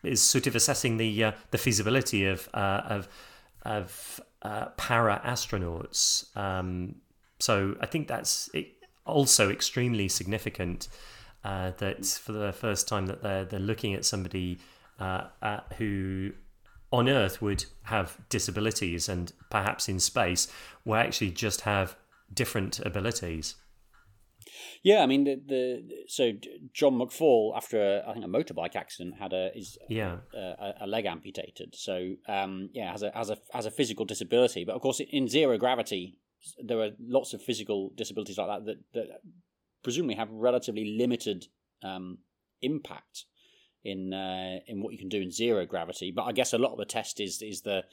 is 0.03 0.23
sort 0.23 0.47
of 0.47 0.57
assessing 0.57 0.97
the 0.97 1.25
uh, 1.25 1.33
the 1.51 1.59
feasibility 1.59 2.27
of 2.27 2.49
uh, 2.55 2.83
of 2.87 3.09
of 3.63 4.21
uh, 4.43 4.67
para 4.77 5.21
astronauts. 5.25 6.37
Um, 6.37 6.97
so 7.39 7.77
I 7.81 7.87
think 7.87 8.09
that's 8.09 8.51
also 9.07 9.51
extremely 9.51 10.09
significant 10.09 10.89
uh, 11.45 11.73
that 11.79 12.05
for 12.07 12.33
the 12.33 12.53
first 12.53 12.89
time 12.89 13.07
that 13.07 13.23
they're 13.23 13.45
they're 13.45 13.61
looking 13.61 13.95
at 13.95 14.05
somebody 14.05 14.59
uh, 15.01 15.25
uh, 15.43 15.61
who 15.79 16.33
on 16.93 17.09
Earth 17.09 17.41
would 17.41 17.65
have 17.85 18.19
disabilities 18.29 19.09
and 19.09 19.33
perhaps 19.51 19.89
in 19.89 19.99
space 19.99 20.47
will 20.85 20.97
actually 20.97 21.31
just 21.31 21.63
have 21.63 21.97
different 22.33 22.79
abilities. 22.81 23.57
Yeah, 24.83 25.03
I 25.03 25.07
mean 25.07 25.25
the, 25.25 25.41
the 25.47 25.83
so 26.09 26.33
John 26.73 26.95
McFall 26.95 27.57
after 27.57 27.81
a, 27.81 28.09
I 28.09 28.13
think 28.15 28.25
a 28.25 28.29
motorbike 28.29 28.75
accident 28.75 29.15
had 29.19 29.33
a 29.33 29.57
is 29.57 29.79
Yeah. 29.89 30.19
a, 30.35 30.73
a 30.83 30.87
leg 30.87 31.07
amputated. 31.07 31.75
So 31.77 32.15
um, 32.29 32.71
yeah, 32.73 32.91
has 32.91 33.03
a 33.03 33.13
has 33.15 33.31
a 33.31 33.37
has 33.53 33.67
a 33.67 33.71
physical 33.71 34.05
disability. 34.05 34.65
But 34.65 34.75
of 34.75 34.83
course, 34.83 35.01
in 35.01 35.29
zero 35.29 35.57
gravity, 35.57 36.19
there 36.63 36.81
are 36.81 36.91
lots 37.01 37.33
of 37.33 37.43
physical 37.43 37.93
disabilities 37.97 38.39
like 38.39 38.49
that 38.49 38.65
that, 38.67 38.79
that 38.95 39.07
presumably 39.85 40.17
have 40.17 40.31
relatively 40.33 40.97
limited 40.99 41.47
um, 41.85 42.19
impact 42.61 43.27
in 43.85 44.13
uh, 44.13 44.59
in 44.67 44.83
what 44.83 44.93
you 44.93 44.99
can 44.99 45.09
do 45.09 45.21
in 45.21 45.31
zero 45.31 45.65
gravity. 45.65 46.13
But 46.15 46.25
I 46.25 46.33
guess 46.33 46.53
a 46.53 46.59
lot 46.59 46.73
of 46.73 46.79
the 46.79 46.85
test 46.85 47.21
is 47.21 47.41
is 47.41 47.63
the 47.63 47.85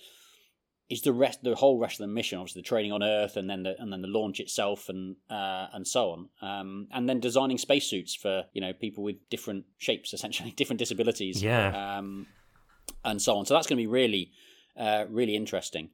is 0.90 1.02
the 1.04 1.14
rest 1.14 1.44
the 1.44 1.56
whole 1.56 1.78
rest 1.78 2.00
of 2.00 2.08
the 2.08 2.14
mission, 2.14 2.40
obviously 2.40 2.62
the 2.62 2.68
training 2.68 2.92
on 2.92 3.04
Earth 3.04 3.38
and 3.38 3.50
then 3.50 3.64
the 3.64 3.76
and 3.80 3.92
then 3.94 4.02
the 4.02 4.08
launch 4.08 4.40
itself 4.40 4.90
and 4.90 5.16
uh, 5.30 5.68
and 5.74 5.88
so 5.88 6.12
on, 6.12 6.30
um, 6.42 6.88
and 6.92 7.08
then 7.08 7.20
designing 7.20 7.58
spacesuits 7.58 8.16
for 8.16 8.46
you 8.54 8.62
know 8.62 8.74
people 8.74 9.04
with 9.04 9.18
different 9.30 9.66
shapes, 9.78 10.14
essentially 10.14 10.52
different 10.58 10.80
disabilities, 10.80 11.42
Yeah. 11.44 11.98
um, 11.98 12.28
and 13.06 13.22
so 13.22 13.36
on. 13.38 13.46
So 13.46 13.54
that's 13.54 13.68
going 13.68 13.78
to 13.78 13.84
be 13.84 13.88
really 13.88 14.32
uh, 14.78 15.06
really 15.10 15.36
interesting. 15.36 15.90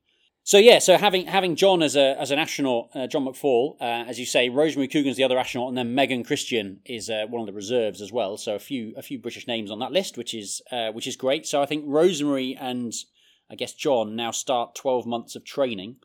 So 0.48 0.60
yeah, 0.60 0.78
so 0.78 0.96
having 0.98 1.25
having 1.25 1.56
John 1.56 1.82
as 1.82 1.96
a 1.96 2.16
as 2.22 2.30
an 2.32 2.38
astronaut, 2.38 2.90
uh, 2.94 3.08
John 3.08 3.25
McFall, 3.25 3.75
uh, 3.82 4.06
as 4.08 4.20
you 4.20 4.28
say, 4.28 4.48
Rosemary 4.48 4.88
Coogan's 4.88 5.18
the 5.18 5.24
other 5.24 5.40
astronaut, 5.40 5.70
and 5.70 5.78
then 5.78 5.96
Megan 5.96 6.24
Christian 6.24 6.82
is 6.86 7.10
uh, 7.10 7.25
one 7.28 7.42
of 7.42 7.48
the 7.48 7.54
reserves 7.54 8.00
as 8.00 8.12
well. 8.12 8.38
So 8.38 8.54
a 8.54 8.60
few 8.60 8.94
a 8.96 9.02
few 9.02 9.18
British 9.18 9.48
names 9.48 9.72
on 9.72 9.80
that 9.80 9.92
list, 9.92 10.18
which 10.18 10.36
is 10.36 10.62
uh, 10.72 10.92
which 10.92 11.08
is 11.08 11.16
great. 11.16 11.48
So 11.48 11.64
I 11.64 11.66
think 11.66 11.84
Rosemary 11.88 12.56
and 12.60 12.94
I 13.50 13.56
guess 13.56 13.74
John 13.74 14.16
now 14.16 14.32
start 14.32 14.75
twelve 14.75 15.06
months 15.06 15.36
of 15.36 15.44
training 15.44 15.98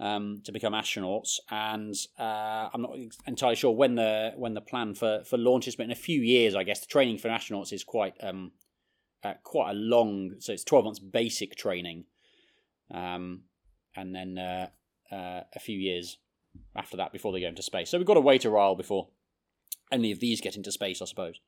um, 0.00 0.40
to 0.44 0.52
become 0.52 0.72
astronauts, 0.72 1.38
and 1.50 1.94
uh, 2.18 2.68
I'm 2.72 2.82
not 2.82 2.96
entirely 3.26 3.56
sure 3.56 3.72
when 3.72 3.94
the 3.94 4.32
when 4.36 4.54
the 4.54 4.60
plan 4.60 4.94
for 4.94 5.22
for 5.24 5.36
launch 5.36 5.68
is, 5.68 5.76
but 5.76 5.84
in 5.84 5.92
a 5.92 5.96
few 5.96 6.20
years, 6.20 6.54
I 6.54 6.64
guess 6.64 6.80
the 6.80 6.86
training 6.86 7.18
for 7.18 7.28
astronauts 7.28 7.72
is 7.72 7.84
quite 7.84 8.14
um, 8.22 8.52
uh, 9.22 9.34
quite 9.42 9.70
a 9.70 9.74
long. 9.74 10.36
So 10.40 10.52
it's 10.52 10.64
twelve 10.64 10.84
months 10.84 11.00
basic 11.00 11.56
training. 11.56 12.04
Um, 12.92 13.44
and 13.96 14.14
then 14.14 14.38
uh, 14.38 14.68
uh, 15.10 15.42
a 15.54 15.60
few 15.60 15.78
years 15.78 16.18
after 16.76 16.96
that 16.96 17.12
before 17.12 17.32
they 17.32 17.40
go 17.40 17.48
into 17.48 17.62
space. 17.62 17.90
So 17.90 17.98
we've 17.98 18.06
got 18.06 18.14
to 18.14 18.20
wait 18.20 18.44
a 18.44 18.50
while 18.50 18.74
before 18.74 19.08
any 19.90 20.12
of 20.12 20.20
these 20.20 20.40
get 20.40 20.56
into 20.56 20.72
space, 20.72 21.00
I 21.00 21.06
suppose. 21.06 21.40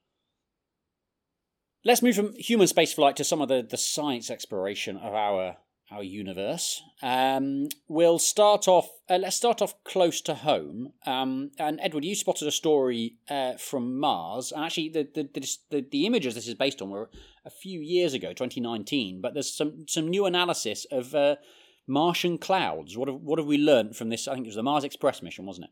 Let's 1.86 2.00
move 2.00 2.16
from 2.16 2.32
human 2.36 2.66
spaceflight 2.66 3.14
to 3.16 3.24
some 3.24 3.42
of 3.42 3.48
the, 3.48 3.62
the 3.62 3.76
science 3.76 4.30
exploration 4.30 4.96
of 4.96 5.12
our 5.12 5.56
our 5.90 6.02
universe. 6.02 6.82
Um, 7.02 7.68
we'll 7.88 8.18
start 8.18 8.66
off. 8.66 8.88
Uh, 9.08 9.18
let's 9.18 9.36
start 9.36 9.60
off 9.60 9.74
close 9.84 10.22
to 10.22 10.34
home. 10.34 10.94
Um, 11.04 11.50
and 11.58 11.78
Edward, 11.82 12.06
you 12.06 12.14
spotted 12.14 12.48
a 12.48 12.52
story 12.52 13.16
uh, 13.28 13.58
from 13.58 14.00
Mars, 14.00 14.50
and 14.50 14.64
actually, 14.64 14.88
the 14.88 15.06
the, 15.14 15.28
the 15.34 15.56
the, 15.70 15.86
the 15.90 16.06
images 16.06 16.34
this 16.34 16.48
is 16.48 16.54
based 16.54 16.80
on 16.80 16.88
were 16.88 17.10
a 17.44 17.50
few 17.50 17.80
years 17.80 18.14
ago, 18.14 18.28
2019. 18.28 19.20
But 19.20 19.34
there's 19.34 19.54
some 19.54 19.84
some 19.86 20.08
new 20.08 20.24
analysis 20.24 20.86
of 20.90 21.14
uh, 21.14 21.36
Martian 21.86 22.38
clouds. 22.38 22.96
What 22.96 23.08
have 23.08 23.20
what 23.20 23.38
have 23.38 23.46
we 23.46 23.58
learned 23.58 23.94
from 23.94 24.08
this? 24.08 24.26
I 24.26 24.32
think 24.32 24.46
it 24.46 24.48
was 24.48 24.56
the 24.56 24.62
Mars 24.62 24.84
Express 24.84 25.22
mission, 25.22 25.44
wasn't 25.44 25.66
it? 25.66 25.70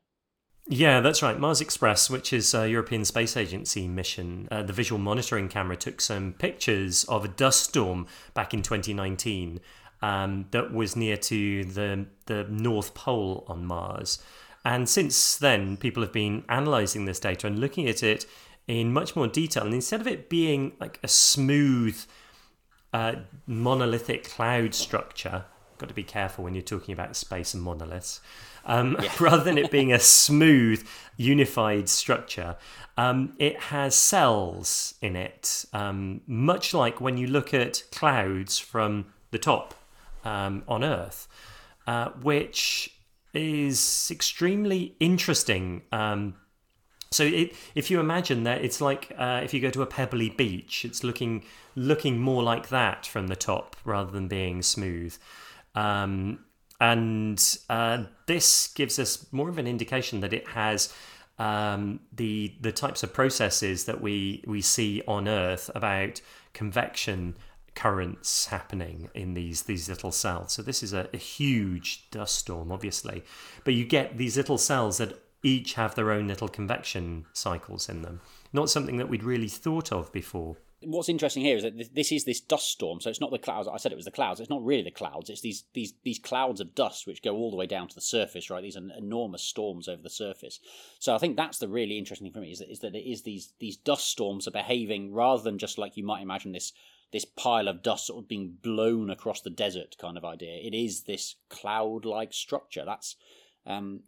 Yeah, 0.69 1.01
that's 1.01 1.23
right. 1.23 1.39
Mars 1.39 1.61
Express, 1.61 2.09
which 2.09 2.33
is 2.33 2.55
a 2.55 2.69
European 2.69 3.05
Space 3.05 3.37
Agency 3.37 3.89
mission, 3.89 4.49
uh, 4.51 4.63
the 4.63 4.73
visual 4.73 5.01
monitoring 5.01 5.49
camera 5.49 5.77
took 5.77 6.01
some 6.01 6.35
pictures 6.35 7.05
of 7.05 7.25
a 7.25 7.29
dust 7.29 7.65
storm 7.65 8.07
back 8.33 8.55
in 8.55 8.63
2019 8.63 9.61
um, 10.03 10.47
that 10.53 10.73
was 10.73 10.95
near 10.97 11.17
to 11.17 11.65
the 11.65 12.07
the 12.27 12.45
North 12.45 12.95
Pole 12.95 13.45
on 13.49 13.65
Mars. 13.65 14.23
And 14.65 14.89
since 14.89 15.37
then, 15.37 15.77
people 15.77 16.03
have 16.03 16.13
been 16.13 16.45
analyzing 16.49 17.05
this 17.05 17.19
data 17.19 17.49
and 17.49 17.59
looking 17.59 17.89
at 17.89 18.03
it 18.03 18.27
in 18.69 18.93
much 18.93 19.17
more 19.17 19.27
detail. 19.27 19.65
And 19.65 19.75
instead 19.75 20.01
of 20.01 20.07
it 20.07 20.29
being 20.29 20.73
like 20.79 21.01
a 21.03 21.09
smooth, 21.09 22.01
uh, 22.93 23.17
monolithic 23.47 24.25
cloud 24.25 24.75
structure, 24.75 25.45
got 25.83 25.89
to 25.89 25.95
be 25.95 26.03
careful 26.05 26.45
when 26.45 26.55
you're 26.55 26.63
talking 26.63 26.93
about 26.93 27.17
space 27.17 27.55
and 27.55 27.63
monoliths. 27.63 28.21
Um, 28.65 28.97
yeah. 29.03 29.11
rather 29.21 29.43
than 29.43 29.59
it 29.59 29.71
being 29.71 29.93
a 29.93 29.99
smooth, 29.99 30.87
unified 31.17 31.89
structure, 31.89 32.57
um, 32.97 33.35
it 33.39 33.59
has 33.59 33.95
cells 33.97 34.95
in 35.03 35.17
it, 35.17 35.65
um, 35.73 36.21
much 36.27 36.73
like 36.73 37.01
when 37.01 37.17
you 37.17 37.27
look 37.27 37.53
at 37.53 37.83
clouds 37.91 38.59
from 38.59 39.07
the 39.33 39.39
top 39.39 39.75
um, 40.25 40.63
on 40.69 40.85
Earth, 40.85 41.27
uh, 41.87 42.11
which 42.11 42.95
is 43.35 44.09
extremely 44.11 44.95
interesting. 45.01 45.83
Um, 45.91 46.35
so 47.11 47.25
it, 47.25 47.55
if 47.75 47.91
you 47.91 47.99
imagine 47.99 48.45
that 48.45 48.65
it's 48.65 48.81
like 48.81 49.13
uh, 49.19 49.41
if 49.43 49.53
you 49.53 49.61
go 49.61 49.71
to 49.71 49.83
a 49.83 49.87
pebbly 49.87 50.31
beach, 50.31 50.85
it's 50.85 51.03
looking 51.03 51.45
looking 51.75 52.19
more 52.19 52.43
like 52.43 52.69
that 52.69 53.07
from 53.07 53.27
the 53.27 53.37
top 53.37 53.75
rather 53.85 54.11
than 54.11 54.29
being 54.29 54.63
smooth. 54.63 55.17
Um, 55.75 56.41
and 56.81 57.59
uh, 57.71 58.05
this 58.27 58.69
gives 58.69 58.99
us 58.99 59.27
more 59.33 59.49
of 59.49 59.59
an 59.59 59.67
indication 59.67 60.21
that 60.21 60.33
it 60.33 60.49
has 60.49 60.93
um, 61.39 62.01
the 62.13 62.55
the 62.61 62.73
types 62.73 63.03
of 63.03 63.13
processes 63.13 63.85
that 63.85 64.01
we 64.01 64.45
we 64.47 64.61
see 64.61 65.03
on 65.07 65.29
Earth 65.29 65.71
about 65.75 66.21
convection 66.53 67.37
currents 67.75 68.47
happening 68.47 69.09
in 69.15 69.35
these 69.35 69.63
these 69.63 69.89
little 69.89 70.13
cells. 70.13 70.53
So 70.53 70.63
this 70.63 70.83
is 70.83 70.93
a, 70.93 71.09
a, 71.13 71.17
huge 71.17 72.11
dust 72.11 72.37
storm, 72.37 72.71
obviously, 72.71 73.25
but 73.65 73.75
you 73.75 73.85
get 73.85 74.19
these 74.19 74.37
little 74.37 74.59
cells 74.59 74.99
that 74.99 75.19
each 75.43 75.75
have 75.75 75.95
their 75.95 76.11
own 76.11 76.29
little 76.29 76.49
convection 76.49 77.27
cycles 77.33 77.89
in 77.89 78.03
them. 78.03 78.21
Not 78.53 78.71
something 78.71 78.99
that 78.99 79.09
we'd 79.09 79.25
really 79.25 79.49
thought 79.49 79.91
of 79.91 80.13
before. 80.13 80.57
What's 80.85 81.09
interesting 81.09 81.43
here 81.43 81.57
is 81.57 81.63
that 81.63 81.95
this 81.95 82.13
is 82.13 82.25
this 82.25 82.41
dust 82.41 82.71
storm. 82.71 83.01
So 83.01 83.11
it's 83.11 83.21
not 83.21 83.31
the 83.31 83.39
clouds. 83.39 83.69
I 83.69 83.77
said 83.77 83.93
it 83.93 83.97
was 83.97 84.05
the 84.05 84.11
clouds. 84.11 84.41
It's 84.41 84.51
not 84.51 84.65
really 84.65 84.83
the 84.83 84.91
clouds. 84.91 85.31
It's 85.31 85.41
these 85.41 85.65
these 85.75 85.95
these 86.03 86.19
clouds 86.19 86.61
of 86.61 86.75
dust 86.75 87.07
which 87.07 87.23
go 87.23 87.35
all 87.37 87.51
the 87.51 87.57
way 87.57 87.67
down 87.67 87.89
to 87.89 87.95
the 87.95 88.01
surface. 88.01 88.51
Right, 88.51 88.63
these 88.63 88.77
enormous 88.77 89.43
storms 89.43 89.89
over 89.89 90.03
the 90.03 90.11
surface. 90.11 90.61
So 90.99 91.15
I 91.15 91.19
think 91.19 91.37
that's 91.37 91.59
the 91.59 91.69
really 91.69 91.99
interesting 91.99 92.27
thing 92.27 92.33
for 92.33 92.41
me 92.41 92.53
is 92.53 92.59
that, 92.59 92.71
is 92.71 92.81
that 92.81 92.95
it 92.95 93.09
is 93.09 93.23
these 93.23 93.53
these 93.59 93.77
dust 93.77 94.07
storms 94.07 94.49
are 94.49 94.53
behaving 94.53 95.13
rather 95.13 95.43
than 95.43 95.59
just 95.59 95.79
like 95.79 95.97
you 95.97 96.05
might 96.05 96.23
imagine 96.23 96.53
this 96.53 96.73
this 97.13 97.25
pile 97.25 97.69
of 97.69 97.83
dust 97.83 98.07
sort 98.07 98.25
of 98.25 98.29
being 98.29 98.57
blown 98.63 99.11
across 99.11 99.43
the 99.43 99.51
desert 99.51 99.97
kind 100.01 100.17
of 100.17 100.25
idea. 100.25 100.59
It 100.63 100.75
is 100.75 101.03
this 101.03 101.37
cloud-like 101.51 102.33
structure. 102.33 102.85
That's 102.85 103.17
um, 103.67 104.01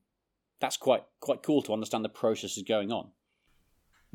that's 0.61 0.77
quite 0.77 1.05
quite 1.21 1.43
cool 1.43 1.63
to 1.63 1.73
understand 1.73 2.05
the 2.05 2.09
processes 2.09 2.65
going 2.67 2.91
on. 2.91 3.11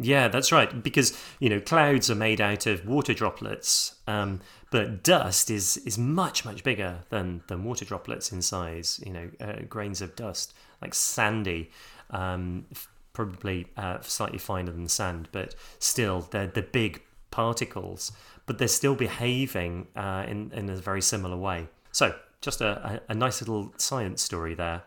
Yeah, 0.02 0.30
that's 0.30 0.52
right. 0.52 0.82
Because 0.82 1.18
you 1.40 1.50
know, 1.50 1.60
clouds 1.60 2.10
are 2.10 2.16
made 2.16 2.40
out 2.40 2.66
of 2.66 2.86
water 2.88 3.14
droplets, 3.14 3.96
um, 4.08 4.40
but 4.72 5.04
dust 5.04 5.52
is 5.52 5.78
is 5.78 5.98
much 5.98 6.46
much 6.46 6.64
bigger 6.64 7.00
than 7.10 7.42
than 7.48 7.64
water 7.64 7.86
droplets 7.86 8.32
in 8.32 8.42
size. 8.42 9.02
You 9.06 9.14
know, 9.14 9.30
uh, 9.42 9.62
grains 9.68 10.02
of 10.02 10.16
dust 10.16 10.54
like 10.82 10.94
sandy, 10.94 11.72
um, 12.12 12.66
probably 13.14 13.68
uh, 13.76 14.00
slightly 14.02 14.38
finer 14.40 14.72
than 14.72 14.88
sand, 14.88 15.28
but 15.32 15.54
still 15.80 16.22
they're 16.32 16.48
the 16.48 16.62
big 16.62 17.02
particles 17.30 18.12
but 18.50 18.58
they're 18.58 18.68
still 18.68 18.96
behaving 18.96 19.86
uh, 19.96 20.26
in, 20.28 20.52
in 20.56 20.72
a 20.72 20.76
very 20.76 21.04
similar 21.04 21.38
way. 21.38 21.68
So, 21.92 22.16
just 22.42 22.62
a, 22.62 23.02
a, 23.08 23.12
a 23.12 23.14
nice 23.14 23.42
little 23.42 23.72
science 23.78 24.24
story 24.24 24.56
there. 24.56 24.82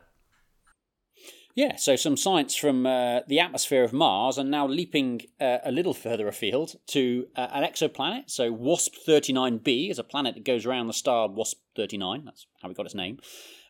Yeah, 1.54 1.76
so 1.76 1.96
some 1.96 2.16
science 2.16 2.56
from 2.56 2.86
uh, 2.86 3.20
the 3.26 3.38
atmosphere 3.38 3.84
of 3.84 3.92
Mars, 3.92 4.38
and 4.38 4.50
now 4.50 4.66
leaping 4.66 5.20
uh, 5.38 5.58
a 5.64 5.70
little 5.70 5.92
further 5.92 6.26
afield 6.26 6.76
to 6.88 7.26
uh, 7.36 7.48
an 7.52 7.62
exoplanet. 7.62 8.30
So 8.30 8.50
WASP 8.50 8.94
39b 9.06 9.90
is 9.90 9.98
a 9.98 10.04
planet 10.04 10.34
that 10.34 10.44
goes 10.44 10.64
around 10.64 10.86
the 10.86 10.94
star 10.94 11.28
WASP 11.28 11.58
39. 11.76 12.24
That's 12.24 12.46
how 12.62 12.68
we 12.68 12.74
got 12.74 12.86
its 12.86 12.94
name. 12.94 13.18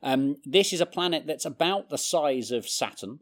Um, 0.00 0.36
this 0.44 0.72
is 0.72 0.80
a 0.80 0.86
planet 0.86 1.26
that's 1.26 1.44
about 1.44 1.90
the 1.90 1.98
size 1.98 2.52
of 2.52 2.68
Saturn. 2.68 3.18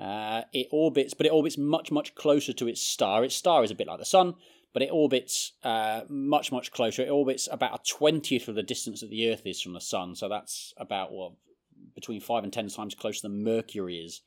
Uh, 0.00 0.42
it 0.54 0.66
orbits, 0.72 1.12
but 1.12 1.26
it 1.26 1.32
orbits 1.32 1.58
much, 1.58 1.92
much 1.92 2.14
closer 2.14 2.54
to 2.54 2.66
its 2.66 2.80
star. 2.80 3.22
Its 3.22 3.34
star 3.34 3.62
is 3.64 3.70
a 3.70 3.74
bit 3.74 3.86
like 3.86 3.98
the 3.98 4.06
Sun, 4.06 4.34
but 4.72 4.82
it 4.82 4.90
orbits 4.90 5.52
uh, 5.62 6.02
much, 6.08 6.50
much 6.50 6.72
closer. 6.72 7.02
It 7.02 7.10
orbits 7.10 7.50
about 7.52 7.80
a 7.80 7.82
twentieth 7.86 8.48
of 8.48 8.54
the 8.54 8.62
distance 8.62 9.02
that 9.02 9.10
the 9.10 9.30
Earth 9.30 9.42
is 9.44 9.60
from 9.60 9.74
the 9.74 9.80
Sun, 9.80 10.16
so 10.16 10.28
that's 10.28 10.72
about 10.78 11.12
what 11.12 11.32
between 11.94 12.20
five 12.20 12.44
and 12.44 12.52
ten 12.52 12.68
times 12.68 12.94
closer 12.94 13.22
than 13.22 13.44
Mercury 13.44 13.98
is 13.98 14.20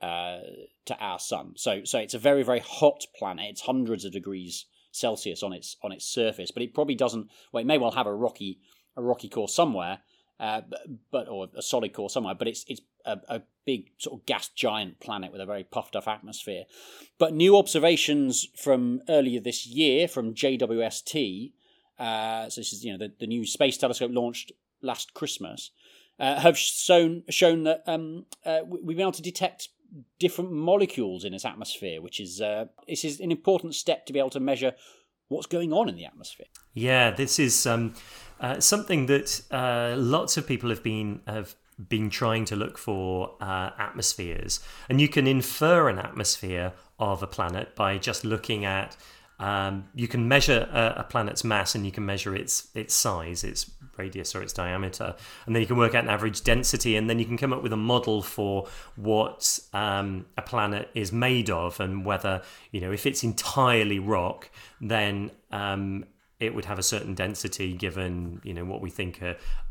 uh, 0.00 0.38
to 0.86 0.96
our 0.98 1.18
Sun. 1.18 1.54
So, 1.56 1.84
so 1.84 1.98
it's 1.98 2.14
a 2.14 2.18
very, 2.18 2.42
very 2.42 2.60
hot 2.60 3.04
planet. 3.16 3.46
It's 3.50 3.62
hundreds 3.62 4.04
of 4.04 4.12
degrees 4.12 4.66
Celsius 4.92 5.42
on 5.42 5.52
its 5.52 5.76
on 5.82 5.92
its 5.92 6.06
surface, 6.06 6.50
but 6.50 6.62
it 6.62 6.74
probably 6.74 6.94
doesn't. 6.94 7.28
Well, 7.52 7.60
it 7.60 7.66
may 7.66 7.78
well 7.78 7.92
have 7.92 8.06
a 8.06 8.14
rocky 8.14 8.58
a 8.96 9.02
rocky 9.02 9.28
core 9.28 9.48
somewhere, 9.48 10.00
uh, 10.38 10.62
but, 11.10 11.28
or 11.28 11.48
a 11.56 11.62
solid 11.62 11.92
core 11.92 12.10
somewhere. 12.10 12.34
But 12.34 12.48
it's 12.48 12.64
it's 12.68 12.80
a, 13.04 13.18
a, 13.28 13.42
big 13.66 13.90
sort 13.98 14.18
of 14.18 14.26
gas 14.26 14.48
giant 14.48 14.98
planet 15.00 15.30
with 15.30 15.40
a 15.40 15.46
very 15.46 15.62
puffed 15.62 15.94
up 15.94 16.08
atmosphere. 16.08 16.64
But 17.18 17.34
new 17.34 17.56
observations 17.56 18.48
from 18.56 19.02
earlier 19.08 19.38
this 19.38 19.66
year 19.66 20.08
from 20.08 20.34
JWST, 20.34 21.52
uh, 21.98 22.48
so 22.48 22.60
this 22.60 22.72
is 22.72 22.84
you 22.84 22.92
know 22.92 22.98
the, 22.98 23.12
the 23.20 23.26
new 23.26 23.46
space 23.46 23.76
telescope 23.76 24.10
launched 24.12 24.52
last 24.82 25.14
Christmas, 25.14 25.70
uh, 26.20 26.38
have 26.38 26.56
shown 26.56 27.24
shown 27.30 27.64
that 27.64 27.82
um, 27.86 28.26
uh, 28.44 28.60
we've 28.66 28.96
been 28.96 29.00
able 29.00 29.12
to 29.12 29.22
detect 29.22 29.70
different 30.18 30.52
molecules 30.52 31.24
in 31.24 31.34
its 31.34 31.44
atmosphere, 31.44 32.00
which 32.00 32.20
is 32.20 32.40
uh, 32.40 32.66
this 32.86 33.04
is 33.04 33.20
an 33.20 33.32
important 33.32 33.74
step 33.74 34.06
to 34.06 34.12
be 34.12 34.18
able 34.18 34.30
to 34.30 34.40
measure 34.40 34.74
what's 35.28 35.46
going 35.46 35.72
on 35.72 35.88
in 35.88 35.96
the 35.96 36.04
atmosphere. 36.04 36.46
Yeah, 36.74 37.10
this 37.10 37.38
is 37.38 37.66
um, 37.66 37.94
uh, 38.40 38.60
something 38.60 39.06
that 39.06 39.40
uh, 39.50 39.94
lots 39.96 40.36
of 40.36 40.46
people 40.46 40.68
have 40.70 40.82
been 40.82 41.22
have 41.26 41.56
been 41.88 42.10
trying 42.10 42.44
to 42.44 42.56
look 42.56 42.76
for 42.76 43.36
uh, 43.40 43.70
atmospheres, 43.78 44.60
and 44.88 45.00
you 45.00 45.08
can 45.08 45.26
infer 45.26 45.88
an 45.88 45.98
atmosphere 45.98 46.74
of 46.98 47.22
a 47.22 47.26
planet 47.26 47.74
by 47.74 47.96
just 47.96 48.24
looking 48.24 48.64
at. 48.64 48.96
Um, 49.40 49.88
you 49.94 50.06
can 50.06 50.28
measure 50.28 50.68
a, 50.70 51.00
a, 51.00 51.04
planet's 51.04 51.44
mass, 51.44 51.74
and 51.74 51.86
you 51.86 51.90
can 51.90 52.04
measure 52.04 52.36
its 52.36 52.68
its 52.74 52.94
size, 52.94 53.42
its 53.42 53.70
radius 53.96 54.34
or 54.34 54.42
its 54.42 54.52
diameter, 54.52 55.16
and 55.46 55.56
then 55.56 55.62
you 55.62 55.66
can 55.66 55.78
work 55.78 55.94
out 55.94 56.04
an 56.04 56.10
average 56.10 56.44
density, 56.44 56.94
and 56.94 57.08
then 57.08 57.18
you 57.18 57.24
can 57.24 57.38
come 57.38 57.54
up 57.54 57.62
with 57.62 57.72
a 57.72 57.76
model 57.76 58.20
for 58.20 58.68
what 58.96 59.58
um, 59.72 60.26
a 60.36 60.42
planet 60.42 60.90
is 60.94 61.10
made 61.10 61.48
of, 61.48 61.80
and 61.80 62.04
whether 62.04 62.42
you 62.70 62.82
know 62.82 62.92
if 62.92 63.06
it's 63.06 63.24
entirely 63.24 63.98
rock, 63.98 64.50
then 64.78 65.30
um, 65.52 66.04
it 66.38 66.54
would 66.54 66.66
have 66.66 66.78
a 66.78 66.82
certain 66.82 67.14
density 67.14 67.72
given 67.72 68.42
you 68.44 68.52
know 68.52 68.66
what 68.66 68.82
we 68.82 68.90
think 68.90 69.22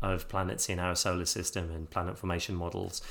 of 0.02 0.28
planets 0.28 0.68
in 0.68 0.80
our 0.80 0.96
solar 0.96 1.26
system 1.26 1.70
and 1.70 1.88
planet 1.88 2.18
formation 2.18 2.56
models. 2.56 3.02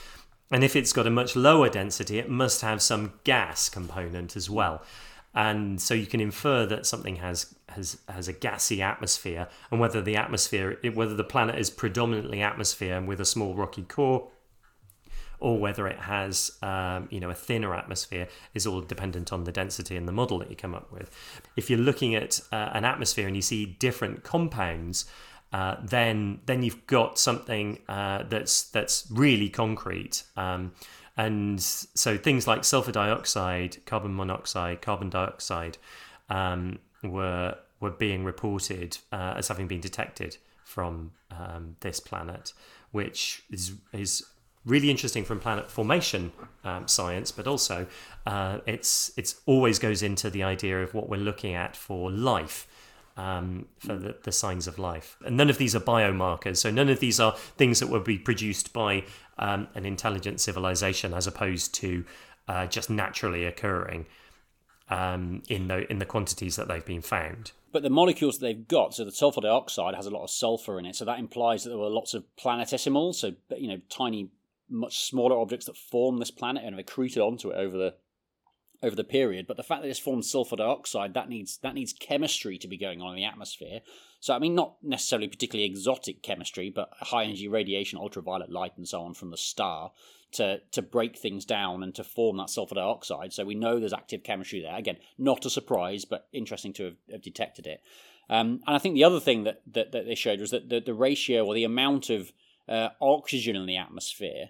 And 0.51 0.63
if 0.63 0.75
it's 0.75 0.91
got 0.91 1.07
a 1.07 1.11
much 1.11 1.37
lower 1.37 1.69
density, 1.69 2.19
it 2.19 2.29
must 2.29 2.61
have 2.61 2.81
some 2.81 3.13
gas 3.23 3.69
component 3.69 4.35
as 4.35 4.49
well. 4.49 4.81
And 5.33 5.79
so 5.79 5.93
you 5.93 6.07
can 6.07 6.19
infer 6.19 6.65
that 6.65 6.85
something 6.85 7.17
has 7.17 7.55
has 7.69 7.99
has 8.09 8.27
a 8.27 8.33
gassy 8.33 8.81
atmosphere, 8.81 9.47
and 9.69 9.79
whether 9.79 10.01
the 10.01 10.15
atmosphere, 10.15 10.79
whether 10.93 11.13
the 11.13 11.23
planet 11.23 11.57
is 11.59 11.69
predominantly 11.69 12.41
atmosphere 12.41 12.97
and 12.97 13.07
with 13.07 13.21
a 13.21 13.25
small 13.25 13.53
rocky 13.53 13.83
core, 13.83 14.29
or 15.39 15.57
whether 15.57 15.87
it 15.87 15.99
has 15.99 16.51
um, 16.61 17.07
you 17.11 17.19
know 17.19 17.29
a 17.29 17.35
thinner 17.35 17.75
atmosphere 17.75 18.27
is 18.53 18.65
all 18.65 18.81
dependent 18.81 19.31
on 19.31 19.43
the 19.43 19.51
density 19.51 19.95
and 19.95 20.07
the 20.07 20.11
model 20.11 20.39
that 20.39 20.49
you 20.49 20.55
come 20.55 20.73
up 20.73 20.91
with. 20.91 21.11
If 21.55 21.69
you're 21.69 21.79
looking 21.79 22.15
at 22.15 22.39
uh, 22.51 22.71
an 22.73 22.85
atmosphere 22.85 23.27
and 23.27 23.35
you 23.35 23.41
see 23.41 23.65
different 23.65 24.23
compounds, 24.23 25.05
uh, 25.53 25.75
then 25.83 26.41
then 26.45 26.63
you've 26.63 26.85
got 26.87 27.19
something 27.19 27.79
uh, 27.87 28.23
that's 28.23 28.63
that's 28.63 29.07
really 29.11 29.49
concrete. 29.49 30.23
Um, 30.35 30.73
and 31.19 31.61
so 31.61 32.17
things 32.17 32.47
like 32.47 32.63
sulfur 32.63 32.93
dioxide, 32.93 33.85
carbon 33.85 34.15
monoxide, 34.15 34.81
carbon 34.81 35.09
dioxide 35.09 35.77
um, 36.29 36.79
were 37.03 37.57
were 37.81 37.91
being 37.91 38.23
reported 38.23 38.97
uh, 39.11 39.33
as 39.35 39.49
having 39.49 39.67
been 39.67 39.81
detected 39.81 40.37
from 40.63 41.11
um, 41.31 41.75
this 41.81 41.99
planet, 41.99 42.53
which 42.91 43.43
is 43.51 43.73
is 43.91 44.25
really 44.65 44.89
interesting 44.89 45.25
from 45.25 45.41
planet 45.41 45.69
formation 45.69 46.31
um, 46.63 46.87
science, 46.87 47.33
but 47.33 47.47
also 47.47 47.85
uh, 48.25 48.59
it's 48.65 49.11
it's 49.17 49.41
always 49.45 49.77
goes 49.77 50.01
into 50.01 50.29
the 50.29 50.43
idea 50.43 50.81
of 50.81 50.93
what 50.93 51.09
we're 51.09 51.17
looking 51.17 51.53
at 51.53 51.75
for 51.75 52.09
life. 52.09 52.65
Um, 53.17 53.65
for 53.79 53.97
the, 53.97 54.15
the, 54.23 54.31
signs 54.31 54.65
of 54.65 54.79
life. 54.79 55.17
And 55.25 55.35
none 55.35 55.49
of 55.49 55.57
these 55.57 55.75
are 55.75 55.81
biomarkers. 55.81 56.55
So 56.55 56.71
none 56.71 56.87
of 56.87 57.01
these 57.01 57.19
are 57.19 57.33
things 57.57 57.81
that 57.81 57.87
would 57.87 58.05
be 58.05 58.17
produced 58.17 58.71
by 58.71 59.03
um, 59.39 59.67
an 59.73 59.85
intelligent 59.85 60.39
civilization 60.39 61.13
as 61.13 61.25
opposed 61.25 61.73
to 61.75 62.05
uh, 62.47 62.67
just 62.67 62.89
naturally 62.89 63.45
occurring 63.45 64.05
um, 64.89 65.41
in 65.47 65.67
the 65.67 65.89
in 65.91 65.99
the 65.99 66.05
quantities 66.05 66.55
that 66.57 66.67
they've 66.67 66.85
been 66.85 67.01
found. 67.01 67.51
But 67.71 67.83
the 67.83 67.89
molecules 67.89 68.39
that 68.39 68.45
they've 68.45 68.67
got, 68.67 68.95
so 68.95 69.05
the 69.05 69.11
sulfur 69.11 69.41
dioxide 69.41 69.93
has 69.93 70.07
a 70.07 70.09
lot 70.09 70.23
of 70.23 70.31
sulfur 70.31 70.79
in 70.79 70.85
it, 70.85 70.95
so 70.95 71.05
that 71.05 71.19
implies 71.19 71.63
that 71.63 71.69
there 71.69 71.77
were 71.77 71.89
lots 71.89 72.13
of 72.15 72.23
planetesimals, 72.37 73.15
so 73.15 73.33
you 73.55 73.67
know, 73.67 73.79
tiny, 73.89 74.29
much 74.69 75.03
smaller 75.03 75.37
objects 75.37 75.67
that 75.67 75.77
form 75.77 76.17
this 76.17 76.31
planet 76.31 76.63
and 76.65 76.75
have 76.75 76.83
accreted 76.83 77.21
onto 77.21 77.51
it 77.51 77.55
over 77.55 77.77
the 77.77 77.93
over 78.81 78.95
the 78.95 79.03
period. 79.03 79.45
But 79.45 79.57
the 79.57 79.63
fact 79.63 79.83
that 79.83 79.89
it's 79.89 79.99
formed 79.99 80.25
sulfur 80.25 80.55
dioxide, 80.55 81.13
that 81.13 81.29
needs 81.29 81.59
that 81.59 81.75
needs 81.75 81.93
chemistry 81.93 82.57
to 82.57 82.67
be 82.67 82.77
going 82.77 83.01
on 83.01 83.11
in 83.11 83.15
the 83.15 83.25
atmosphere. 83.25 83.81
So 84.19 84.35
I 84.35 84.39
mean, 84.39 84.55
not 84.55 84.75
necessarily 84.83 85.27
particularly 85.27 85.69
exotic 85.69 86.21
chemistry, 86.21 86.69
but 86.69 86.89
high 86.99 87.23
energy 87.23 87.47
radiation, 87.47 87.99
ultraviolet 87.99 88.51
light, 88.51 88.73
and 88.77 88.87
so 88.87 89.01
on 89.01 89.13
from 89.13 89.31
the 89.31 89.37
star 89.37 89.91
to 90.33 90.59
to 90.71 90.81
break 90.81 91.17
things 91.17 91.45
down 91.45 91.83
and 91.83 91.95
to 91.95 92.03
form 92.03 92.37
that 92.37 92.49
sulfur 92.49 92.75
dioxide. 92.75 93.33
So 93.33 93.45
we 93.45 93.55
know 93.55 93.79
there's 93.79 93.93
active 93.93 94.23
chemistry 94.23 94.61
there. 94.61 94.75
Again, 94.75 94.97
not 95.17 95.45
a 95.45 95.49
surprise, 95.49 96.05
but 96.05 96.27
interesting 96.33 96.73
to 96.73 96.83
have, 96.85 96.95
have 97.11 97.21
detected 97.21 97.65
it. 97.65 97.81
Um, 98.29 98.61
and 98.67 98.75
I 98.75 98.79
think 98.79 98.93
the 98.93 99.03
other 99.03 99.19
thing 99.19 99.43
that, 99.45 99.61
that, 99.71 99.91
that 99.91 100.05
they 100.05 100.13
showed 100.13 100.39
was 100.39 100.51
that 100.51 100.69
the, 100.69 100.79
the 100.79 100.93
ratio 100.93 101.45
or 101.45 101.55
the 101.55 101.63
amount 101.63 102.11
of 102.11 102.31
uh, 102.67 102.89
oxygen 103.01 103.55
in 103.55 103.65
the 103.65 103.77
atmosphere 103.77 104.49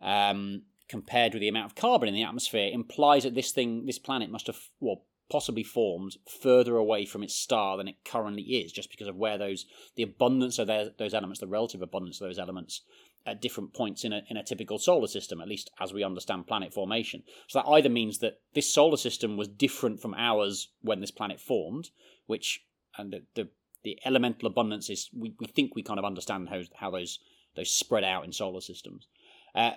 um, 0.00 0.62
compared 0.88 1.32
with 1.34 1.40
the 1.40 1.48
amount 1.48 1.66
of 1.66 1.74
carbon 1.74 2.08
in 2.08 2.14
the 2.14 2.22
atmosphere 2.22 2.70
implies 2.72 3.24
that 3.24 3.34
this 3.34 3.50
thing, 3.50 3.86
this 3.86 3.98
planet, 3.98 4.30
must 4.30 4.46
have 4.46 4.60
well 4.78 5.02
possibly 5.28 5.62
formed 5.62 6.16
further 6.42 6.76
away 6.76 7.04
from 7.04 7.22
its 7.22 7.34
star 7.34 7.76
than 7.76 7.88
it 7.88 8.04
currently 8.04 8.42
is, 8.42 8.72
just 8.72 8.90
because 8.90 9.08
of 9.08 9.16
where 9.16 9.38
those 9.38 9.66
the 9.96 10.02
abundance 10.02 10.58
of 10.58 10.68
those 10.68 11.14
elements, 11.14 11.40
the 11.40 11.46
relative 11.46 11.82
abundance 11.82 12.20
of 12.20 12.28
those 12.28 12.38
elements, 12.38 12.82
at 13.26 13.42
different 13.42 13.74
points 13.74 14.04
in 14.04 14.12
a, 14.12 14.22
in 14.28 14.36
a 14.36 14.44
typical 14.44 14.78
solar 14.78 15.08
system, 15.08 15.40
at 15.40 15.48
least 15.48 15.70
as 15.80 15.92
we 15.92 16.04
understand 16.04 16.46
planet 16.46 16.72
formation. 16.72 17.24
So 17.48 17.58
that 17.58 17.68
either 17.68 17.88
means 17.88 18.18
that 18.18 18.40
this 18.54 18.72
solar 18.72 18.96
system 18.96 19.36
was 19.36 19.48
different 19.48 20.00
from 20.00 20.14
ours 20.14 20.68
when 20.80 21.00
this 21.00 21.10
planet 21.10 21.40
formed, 21.40 21.90
which 22.26 22.64
and 22.96 23.12
the 23.12 23.22
the, 23.34 23.48
the 23.82 23.98
elemental 24.04 24.46
abundance 24.46 24.88
is 24.88 25.10
we, 25.12 25.34
we 25.40 25.46
think 25.46 25.74
we 25.74 25.82
kind 25.82 25.98
of 25.98 26.04
understand 26.04 26.48
how 26.48 26.62
how 26.76 26.90
those 26.90 27.18
those 27.56 27.70
spread 27.70 28.04
out 28.04 28.24
in 28.24 28.32
solar 28.32 28.60
systems. 28.60 29.08
Uh, 29.54 29.72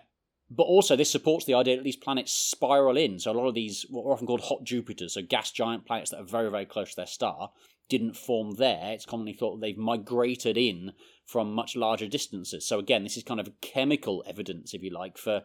but 0.51 0.63
also, 0.63 0.95
this 0.95 1.11
supports 1.11 1.45
the 1.45 1.53
idea 1.53 1.75
that 1.75 1.83
these 1.83 1.95
planets 1.95 2.33
spiral 2.33 2.97
in. 2.97 3.19
So, 3.19 3.31
a 3.31 3.33
lot 3.33 3.47
of 3.47 3.53
these, 3.53 3.85
what 3.89 4.03
are 4.03 4.13
often 4.13 4.25
called 4.25 4.41
hot 4.41 4.63
Jupiters, 4.63 5.13
so 5.13 5.21
gas 5.21 5.51
giant 5.51 5.85
planets 5.85 6.11
that 6.11 6.19
are 6.19 6.25
very, 6.25 6.49
very 6.49 6.65
close 6.65 6.89
to 6.91 6.95
their 6.95 7.05
star, 7.05 7.51
didn't 7.87 8.15
form 8.15 8.55
there. 8.55 8.91
It's 8.93 9.05
commonly 9.05 9.33
thought 9.33 9.55
that 9.55 9.61
they've 9.61 9.77
migrated 9.77 10.57
in 10.57 10.93
from 11.25 11.53
much 11.53 11.75
larger 11.75 12.07
distances. 12.07 12.65
So 12.65 12.79
again, 12.79 13.03
this 13.03 13.17
is 13.17 13.23
kind 13.23 13.39
of 13.39 13.49
chemical 13.61 14.23
evidence, 14.27 14.73
if 14.73 14.81
you 14.81 14.91
like, 14.91 15.17
for 15.17 15.43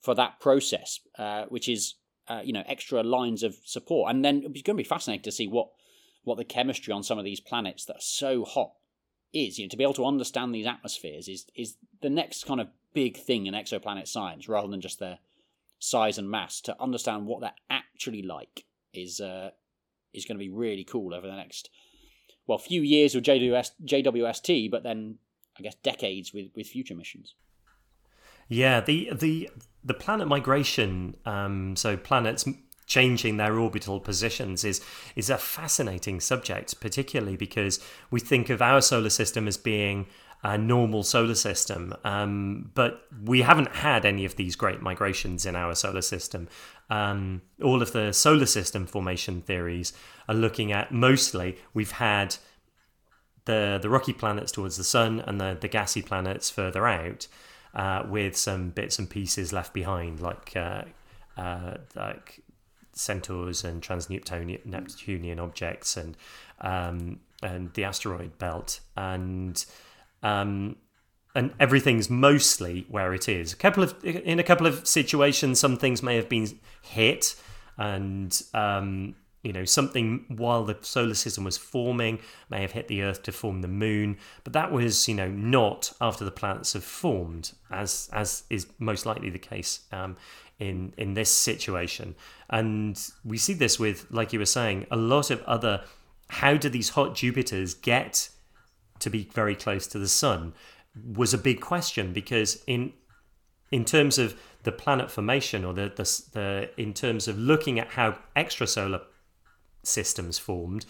for 0.00 0.14
that 0.14 0.40
process, 0.40 1.00
uh, 1.18 1.44
which 1.48 1.68
is 1.68 1.94
uh, 2.28 2.42
you 2.44 2.52
know 2.52 2.62
extra 2.66 3.02
lines 3.02 3.42
of 3.42 3.56
support. 3.64 4.10
And 4.10 4.24
then 4.24 4.42
it's 4.44 4.62
going 4.62 4.76
to 4.76 4.82
be 4.82 4.84
fascinating 4.84 5.24
to 5.24 5.32
see 5.32 5.48
what 5.48 5.68
what 6.22 6.36
the 6.36 6.44
chemistry 6.44 6.92
on 6.92 7.02
some 7.02 7.18
of 7.18 7.24
these 7.24 7.40
planets 7.40 7.84
that 7.86 7.96
are 7.96 8.00
so 8.00 8.44
hot 8.44 8.72
is. 9.32 9.58
You 9.58 9.64
know, 9.64 9.70
to 9.70 9.76
be 9.76 9.84
able 9.84 9.94
to 9.94 10.06
understand 10.06 10.54
these 10.54 10.66
atmospheres 10.66 11.28
is 11.28 11.46
is 11.56 11.76
the 12.02 12.10
next 12.10 12.46
kind 12.46 12.60
of 12.60 12.68
big 12.92 13.16
thing 13.16 13.46
in 13.46 13.54
exoplanet 13.54 14.08
science, 14.08 14.48
rather 14.48 14.68
than 14.68 14.80
just 14.80 14.98
their 14.98 15.18
size 15.78 16.18
and 16.18 16.30
mass. 16.30 16.60
To 16.62 16.80
understand 16.80 17.26
what 17.26 17.40
they're 17.40 17.52
actually 17.68 18.22
like 18.22 18.64
is 18.92 19.20
uh, 19.20 19.50
is 20.12 20.24
going 20.24 20.38
to 20.38 20.44
be 20.44 20.50
really 20.50 20.84
cool 20.84 21.14
over 21.14 21.26
the 21.26 21.36
next 21.36 21.70
well 22.46 22.58
few 22.58 22.82
years 22.82 23.14
with 23.14 23.24
JWS, 23.24 23.72
JWST, 23.84 24.70
but 24.70 24.82
then 24.82 25.16
I 25.58 25.62
guess 25.62 25.74
decades 25.76 26.32
with 26.32 26.48
with 26.54 26.66
future 26.66 26.94
missions. 26.94 27.34
Yeah, 28.48 28.80
the 28.80 29.10
the 29.14 29.48
the 29.84 29.94
planet 29.94 30.28
migration, 30.28 31.16
um, 31.24 31.76
so 31.76 31.96
planets 31.96 32.44
changing 32.86 33.36
their 33.36 33.56
orbital 33.56 34.00
positions 34.00 34.64
is 34.64 34.80
is 35.14 35.30
a 35.30 35.38
fascinating 35.38 36.20
subject, 36.20 36.80
particularly 36.80 37.36
because 37.36 37.78
we 38.10 38.18
think 38.18 38.50
of 38.50 38.60
our 38.60 38.80
solar 38.80 39.10
system 39.10 39.46
as 39.46 39.56
being 39.56 40.06
a 40.42 40.56
normal 40.56 41.02
solar 41.02 41.34
system. 41.34 41.94
Um, 42.04 42.70
but 42.74 43.02
we 43.24 43.42
haven't 43.42 43.76
had 43.76 44.04
any 44.04 44.24
of 44.24 44.36
these 44.36 44.56
great 44.56 44.80
migrations 44.80 45.44
in 45.44 45.54
our 45.54 45.74
solar 45.74 46.02
system. 46.02 46.48
Um, 46.88 47.42
all 47.62 47.82
of 47.82 47.92
the 47.92 48.12
solar 48.12 48.46
system 48.46 48.86
formation 48.86 49.42
theories 49.42 49.92
are 50.28 50.34
looking 50.34 50.72
at 50.72 50.92
mostly 50.92 51.58
we've 51.74 51.92
had 51.92 52.36
the 53.44 53.78
the 53.80 53.88
rocky 53.88 54.12
planets 54.12 54.52
towards 54.52 54.76
the 54.76 54.84
sun 54.84 55.20
and 55.20 55.40
the, 55.40 55.56
the 55.60 55.68
gassy 55.68 56.02
planets 56.02 56.50
further 56.50 56.86
out, 56.86 57.26
uh, 57.74 58.04
with 58.08 58.36
some 58.36 58.70
bits 58.70 58.98
and 58.98 59.08
pieces 59.08 59.52
left 59.52 59.72
behind, 59.72 60.20
like 60.20 60.56
uh, 60.56 60.82
uh, 61.36 61.74
like 61.94 62.42
centaurs 62.92 63.64
and 63.64 63.82
trans-Neptunian 63.82 64.60
Neptunian 64.64 65.38
objects 65.38 65.96
and 65.96 66.16
um, 66.60 67.20
and 67.42 67.72
the 67.74 67.84
asteroid 67.84 68.38
belt 68.38 68.80
and 68.96 69.64
um, 70.22 70.76
and 71.34 71.52
everything's 71.60 72.10
mostly 72.10 72.86
where 72.88 73.14
it 73.14 73.28
is. 73.28 73.52
A 73.52 73.56
couple 73.56 73.82
of 73.82 73.94
in 74.04 74.38
a 74.38 74.42
couple 74.42 74.66
of 74.66 74.86
situations, 74.86 75.60
some 75.60 75.76
things 75.76 76.02
may 76.02 76.16
have 76.16 76.28
been 76.28 76.58
hit, 76.82 77.36
and 77.78 78.40
um, 78.52 79.14
you 79.42 79.52
know 79.52 79.64
something 79.64 80.24
while 80.28 80.64
the 80.64 80.76
solar 80.80 81.14
system 81.14 81.44
was 81.44 81.56
forming 81.56 82.18
may 82.48 82.60
have 82.62 82.72
hit 82.72 82.88
the 82.88 83.02
Earth 83.02 83.22
to 83.24 83.32
form 83.32 83.62
the 83.62 83.68
Moon, 83.68 84.18
but 84.44 84.52
that 84.52 84.72
was 84.72 85.08
you 85.08 85.14
know 85.14 85.28
not 85.28 85.92
after 86.00 86.24
the 86.24 86.30
planets 86.30 86.72
have 86.72 86.84
formed, 86.84 87.52
as 87.70 88.10
as 88.12 88.44
is 88.50 88.66
most 88.78 89.06
likely 89.06 89.30
the 89.30 89.38
case 89.38 89.80
um, 89.92 90.16
in 90.58 90.92
in 90.96 91.14
this 91.14 91.30
situation. 91.30 92.16
And 92.48 93.00
we 93.24 93.38
see 93.38 93.54
this 93.54 93.78
with, 93.78 94.06
like 94.10 94.32
you 94.32 94.40
were 94.40 94.46
saying, 94.46 94.86
a 94.90 94.96
lot 94.96 95.30
of 95.30 95.42
other. 95.44 95.84
How 96.34 96.56
do 96.56 96.68
these 96.68 96.90
hot 96.90 97.16
Jupiters 97.16 97.74
get 97.74 98.30
to 99.00 99.10
be 99.10 99.28
very 99.32 99.54
close 99.54 99.86
to 99.88 99.98
the 99.98 100.08
sun 100.08 100.54
was 101.14 101.32
a 101.34 101.38
big 101.38 101.60
question 101.60 102.12
because 102.12 102.62
in 102.66 102.92
in 103.70 103.84
terms 103.84 104.18
of 104.18 104.38
the 104.64 104.72
planet 104.72 105.10
formation 105.10 105.64
or 105.64 105.72
the, 105.72 105.92
the, 105.94 106.22
the 106.32 106.70
in 106.76 106.92
terms 106.92 107.28
of 107.28 107.38
looking 107.38 107.78
at 107.78 107.88
how 107.88 108.18
extrasolar 108.36 109.00
systems 109.82 110.38
formed 110.38 110.84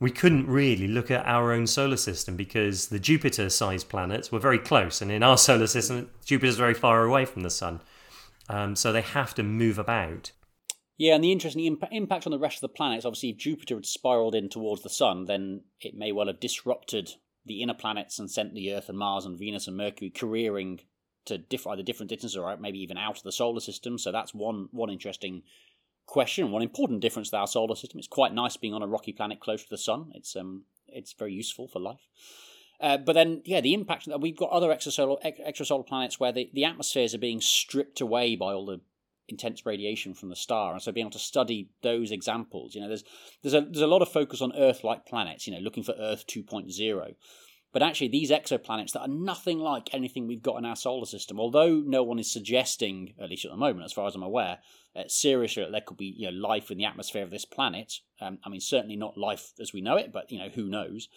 we 0.00 0.10
couldn't 0.10 0.46
really 0.46 0.88
look 0.88 1.10
at 1.10 1.26
our 1.26 1.52
own 1.52 1.66
solar 1.66 1.98
system 1.98 2.34
because 2.34 2.88
the 2.88 2.98
Jupiter 2.98 3.50
sized 3.50 3.90
planets 3.90 4.32
were 4.32 4.38
very 4.38 4.58
close. 4.58 5.02
And 5.02 5.12
in 5.12 5.22
our 5.22 5.36
solar 5.48 5.66
system, 5.66 6.10
Jupiter's 6.24 6.56
very 6.56 6.74
far 6.74 7.04
away 7.04 7.26
from 7.26 7.42
the 7.42 7.50
sun. 7.50 7.80
Um, 8.48 8.74
so 8.74 8.92
they 8.92 9.02
have 9.02 9.34
to 9.34 9.42
move 9.42 9.78
about. 9.78 10.32
Yeah, 11.00 11.14
and 11.14 11.24
the 11.24 11.32
interesting 11.32 11.64
imp- 11.64 11.88
impact 11.92 12.26
on 12.26 12.30
the 12.30 12.38
rest 12.38 12.58
of 12.58 12.60
the 12.60 12.68
planets, 12.68 13.06
obviously, 13.06 13.30
if 13.30 13.38
Jupiter 13.38 13.76
had 13.76 13.86
spiraled 13.86 14.34
in 14.34 14.50
towards 14.50 14.82
the 14.82 14.90
Sun, 14.90 15.24
then 15.24 15.62
it 15.80 15.94
may 15.94 16.12
well 16.12 16.26
have 16.26 16.40
disrupted 16.40 17.14
the 17.46 17.62
inner 17.62 17.72
planets 17.72 18.18
and 18.18 18.30
sent 18.30 18.52
the 18.54 18.74
Earth 18.74 18.90
and 18.90 18.98
Mars 18.98 19.24
and 19.24 19.38
Venus 19.38 19.66
and 19.66 19.78
Mercury 19.78 20.10
careering 20.10 20.80
to 21.24 21.38
diff- 21.38 21.66
either 21.66 21.82
different 21.82 22.10
distances 22.10 22.36
or 22.36 22.54
maybe 22.58 22.80
even 22.80 22.98
out 22.98 23.16
of 23.16 23.22
the 23.22 23.32
solar 23.32 23.60
system. 23.60 23.96
So 23.96 24.12
that's 24.12 24.34
one 24.34 24.68
one 24.72 24.90
interesting 24.90 25.42
question, 26.04 26.50
one 26.50 26.60
important 26.60 27.00
difference 27.00 27.30
to 27.30 27.38
our 27.38 27.46
solar 27.46 27.76
system. 27.76 27.98
It's 27.98 28.06
quite 28.06 28.34
nice 28.34 28.58
being 28.58 28.74
on 28.74 28.82
a 28.82 28.86
rocky 28.86 29.14
planet 29.14 29.40
close 29.40 29.62
to 29.62 29.70
the 29.70 29.78
Sun. 29.78 30.12
It's 30.14 30.36
um 30.36 30.64
it's 30.86 31.14
very 31.14 31.32
useful 31.32 31.66
for 31.66 31.80
life. 31.80 32.10
Uh, 32.78 32.98
but 32.98 33.14
then, 33.14 33.40
yeah, 33.46 33.62
the 33.62 33.72
impact 33.72 34.04
that 34.04 34.20
we've 34.20 34.36
got 34.36 34.50
other 34.50 34.68
extrasolar 34.68 35.16
extrasolar 35.48 35.86
planets 35.86 36.20
where 36.20 36.32
the, 36.32 36.50
the 36.52 36.66
atmospheres 36.66 37.14
are 37.14 37.18
being 37.18 37.40
stripped 37.40 38.02
away 38.02 38.36
by 38.36 38.52
all 38.52 38.66
the 38.66 38.82
intense 39.30 39.64
radiation 39.64 40.14
from 40.14 40.28
the 40.28 40.36
star, 40.36 40.72
and 40.72 40.82
so 40.82 40.92
being 40.92 41.06
able 41.06 41.12
to 41.12 41.18
study 41.18 41.68
those 41.82 42.10
examples, 42.10 42.74
you 42.74 42.80
know, 42.80 42.88
there's 42.88 43.04
there's 43.42 43.54
a 43.54 43.60
there's 43.62 43.80
a 43.80 43.86
lot 43.86 44.02
of 44.02 44.08
focus 44.08 44.40
on 44.40 44.52
Earth-like 44.56 45.06
planets, 45.06 45.46
you 45.46 45.52
know, 45.52 45.60
looking 45.60 45.82
for 45.82 45.94
Earth 45.98 46.26
2.0. 46.26 47.14
But 47.72 47.82
actually, 47.82 48.08
these 48.08 48.32
exoplanets 48.32 48.92
that 48.92 49.02
are 49.02 49.08
nothing 49.08 49.60
like 49.60 49.94
anything 49.94 50.26
we've 50.26 50.42
got 50.42 50.58
in 50.58 50.64
our 50.64 50.74
solar 50.74 51.06
system, 51.06 51.38
although 51.38 51.80
no 51.86 52.02
one 52.02 52.18
is 52.18 52.30
suggesting, 52.30 53.14
at 53.20 53.30
least 53.30 53.44
at 53.44 53.52
the 53.52 53.56
moment, 53.56 53.84
as 53.84 53.92
far 53.92 54.08
as 54.08 54.16
I'm 54.16 54.24
aware, 54.24 54.58
uh, 54.96 55.04
seriously 55.06 55.62
that 55.62 55.70
there 55.70 55.80
could 55.80 55.96
be 55.96 56.12
you 56.16 56.30
know 56.30 56.36
life 56.36 56.70
in 56.70 56.78
the 56.78 56.84
atmosphere 56.84 57.22
of 57.22 57.30
this 57.30 57.44
planet. 57.44 58.00
Um, 58.20 58.38
I 58.44 58.48
mean, 58.48 58.60
certainly 58.60 58.96
not 58.96 59.16
life 59.16 59.52
as 59.60 59.72
we 59.72 59.80
know 59.80 59.96
it, 59.96 60.12
but 60.12 60.32
you 60.32 60.38
know 60.38 60.48
who 60.48 60.68
knows. 60.68 61.08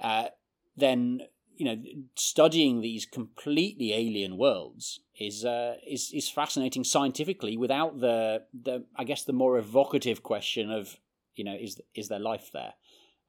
Uh, 0.00 0.28
then 0.76 1.20
you 1.56 1.64
know, 1.64 1.82
studying 2.16 2.80
these 2.80 3.06
completely 3.06 3.92
alien 3.92 4.36
worlds 4.36 5.00
is 5.18 5.44
uh, 5.44 5.74
is 5.86 6.10
is 6.12 6.28
fascinating 6.28 6.84
scientifically 6.84 7.56
without 7.56 8.00
the 8.00 8.42
the 8.52 8.84
I 8.96 9.04
guess 9.04 9.24
the 9.24 9.32
more 9.32 9.58
evocative 9.58 10.22
question 10.22 10.70
of 10.70 10.96
you 11.34 11.44
know 11.44 11.56
is 11.58 11.80
is 11.94 12.08
there 12.08 12.18
life 12.18 12.50
there, 12.52 12.74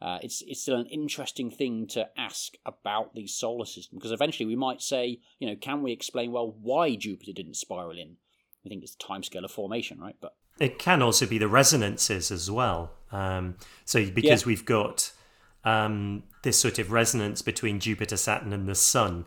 uh, 0.01 0.19
it's 0.21 0.43
it's 0.47 0.61
still 0.61 0.77
an 0.77 0.88
interesting 0.88 1.49
thing 1.49 1.88
to 1.88 2.07
ask 2.17 2.55
about 2.65 3.15
the 3.15 3.27
solar 3.27 3.65
system 3.65 3.97
because 3.97 4.11
eventually 4.11 4.45
we 4.45 4.55
might 4.55 4.81
say, 4.81 5.19
you 5.39 5.47
know, 5.47 5.55
can 5.55 5.81
we 5.81 5.91
explain 5.91 6.31
well 6.31 6.55
why 6.61 6.95
Jupiter 6.95 7.31
didn't 7.33 7.55
spiral 7.55 7.97
in? 7.97 8.17
We 8.63 8.69
think 8.69 8.83
it's 8.83 8.95
the 8.95 9.03
timescale 9.03 9.45
of 9.45 9.51
formation, 9.51 9.99
right? 9.99 10.15
But 10.19 10.35
it 10.59 10.79
can 10.79 11.01
also 11.01 11.25
be 11.25 11.38
the 11.38 11.47
resonances 11.47 12.31
as 12.31 12.51
well. 12.51 12.91
Um, 13.11 13.55
so 13.85 14.05
because 14.09 14.41
yeah. 14.41 14.47
we've 14.47 14.65
got 14.65 15.11
um, 15.65 16.23
this 16.43 16.60
sort 16.60 16.80
of 16.80 16.91
resonance 16.91 17.41
between 17.41 17.80
Jupiter, 17.80 18.15
Saturn, 18.15 18.54
and 18.54 18.69
the 18.69 18.75
Sun, 18.75 19.25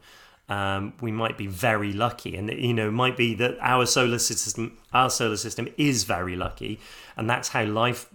um, 0.49 0.95
we 1.03 1.13
might 1.13 1.37
be 1.37 1.47
very 1.47 1.93
lucky, 1.93 2.37
and 2.37 2.49
you 2.49 2.73
know, 2.73 2.91
might 2.91 3.17
be 3.17 3.35
that 3.35 3.59
our 3.61 3.85
solar 3.85 4.19
system, 4.19 4.79
our 4.95 5.11
solar 5.11 5.37
system, 5.37 5.69
is 5.77 6.05
very 6.05 6.37
lucky, 6.37 6.81
and 7.17 7.29
that's 7.29 7.49
how 7.49 7.65
life 7.65 8.09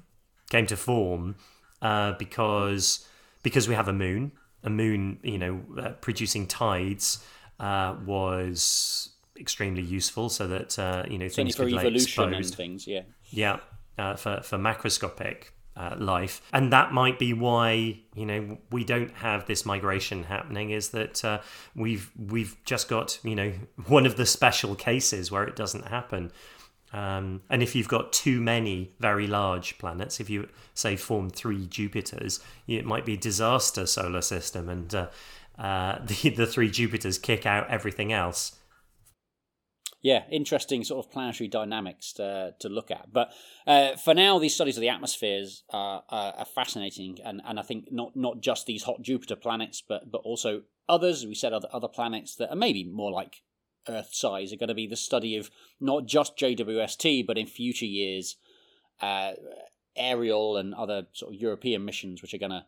came 0.49 0.65
to 0.67 0.77
form, 0.77 1.35
uh, 1.81 2.13
because 2.13 3.07
because 3.43 3.67
we 3.67 3.75
have 3.75 3.87
a 3.87 3.93
moon, 3.93 4.31
a 4.63 4.69
moon, 4.69 5.19
you 5.21 5.37
know, 5.37 5.61
uh, 5.77 5.89
producing 6.01 6.47
tides 6.47 7.23
uh, 7.59 7.95
was 8.03 9.09
extremely 9.37 9.83
useful, 9.83 10.29
so 10.29 10.47
that 10.47 10.79
uh, 10.79 11.03
you 11.07 11.19
know 11.19 11.29
things 11.29 11.55
for 11.55 11.65
could 11.65 11.73
lay 11.73 11.93
exposed. 11.93 12.33
and 12.33 12.55
things, 12.55 12.87
yeah, 12.87 13.01
yeah, 13.29 13.59
uh, 13.99 14.15
for 14.15 14.41
for 14.41 14.57
macroscopic 14.57 15.49
uh, 15.75 15.95
life, 15.97 16.41
and 16.53 16.71
that 16.71 16.93
might 16.93 17.17
be 17.17 17.33
why 17.33 17.99
you 18.15 18.25
know 18.25 18.57
we 18.71 18.83
don't 18.83 19.11
have 19.15 19.45
this 19.45 19.65
migration 19.65 20.23
happening. 20.23 20.69
Is 20.69 20.89
that 20.89 21.23
uh, 21.25 21.39
we've 21.75 22.11
we've 22.17 22.55
just 22.63 22.87
got 22.87 23.19
you 23.23 23.35
know 23.35 23.53
one 23.87 24.05
of 24.05 24.15
the 24.15 24.25
special 24.25 24.75
cases 24.75 25.31
where 25.31 25.43
it 25.43 25.55
doesn't 25.55 25.87
happen. 25.87 26.31
Um, 26.91 27.41
and 27.49 27.63
if 27.63 27.75
you've 27.75 27.87
got 27.87 28.13
too 28.13 28.39
many 28.39 28.91
very 28.99 29.25
large 29.25 29.79
planets, 29.79 30.19
if 30.19 30.29
you 30.29 30.47
say 30.75 30.95
form 30.95 31.31
three 31.31 31.65
Jupiters, 31.65 32.39
it 32.67 32.85
might 32.85 33.03
be 33.03 33.15
a 33.15 33.17
disaster 33.17 33.87
solar 33.87 34.21
system, 34.21 34.69
and 34.69 34.93
uh, 34.93 35.07
uh 35.57 35.99
the 36.05 36.29
the 36.29 36.45
three 36.45 36.69
Jupiters 36.69 37.17
kick 37.17 37.45
out 37.45 37.69
everything 37.69 38.13
else 38.13 38.57
yeah, 40.03 40.23
interesting 40.29 40.83
sort 40.83 41.05
of 41.05 41.11
planetary 41.11 41.47
dynamics 41.47 42.11
to, 42.13 42.53
to 42.59 42.67
look 42.67 42.91
at. 42.91 43.13
But 43.13 43.31
uh, 43.65 43.95
for 43.95 44.13
now, 44.13 44.37
these 44.37 44.53
studies 44.53 44.75
of 44.75 44.81
the 44.81 44.89
atmospheres 44.89 45.63
are, 45.69 46.03
are, 46.09 46.33
are, 46.39 46.45
fascinating, 46.45 47.19
and, 47.23 47.41
and 47.45 47.57
I 47.57 47.63
think 47.63 47.87
not 47.89 48.13
not 48.13 48.41
just 48.41 48.65
these 48.65 48.83
hot 48.83 49.01
Jupiter 49.01 49.37
planets, 49.37 49.81
but 49.81 50.11
but 50.11 50.21
also 50.25 50.63
others. 50.89 51.25
We 51.25 51.35
said 51.35 51.53
other 51.53 51.69
other 51.71 51.87
planets 51.87 52.35
that 52.35 52.49
are 52.49 52.55
maybe 52.55 52.83
more 52.83 53.11
like 53.11 53.43
Earth 53.87 54.09
size 54.11 54.51
are 54.51 54.57
going 54.57 54.67
to 54.67 54.75
be 54.75 54.87
the 54.87 54.97
study 54.97 55.37
of 55.37 55.49
not 55.79 56.05
just 56.05 56.37
JWST, 56.37 57.25
but 57.25 57.37
in 57.37 57.47
future 57.47 57.85
years, 57.85 58.35
uh, 59.01 59.31
Ariel 59.95 60.57
and 60.57 60.73
other 60.73 61.07
sort 61.13 61.33
of 61.33 61.39
European 61.39 61.85
missions, 61.85 62.21
which 62.21 62.33
are 62.33 62.39
going 62.39 62.51
to 62.51 62.65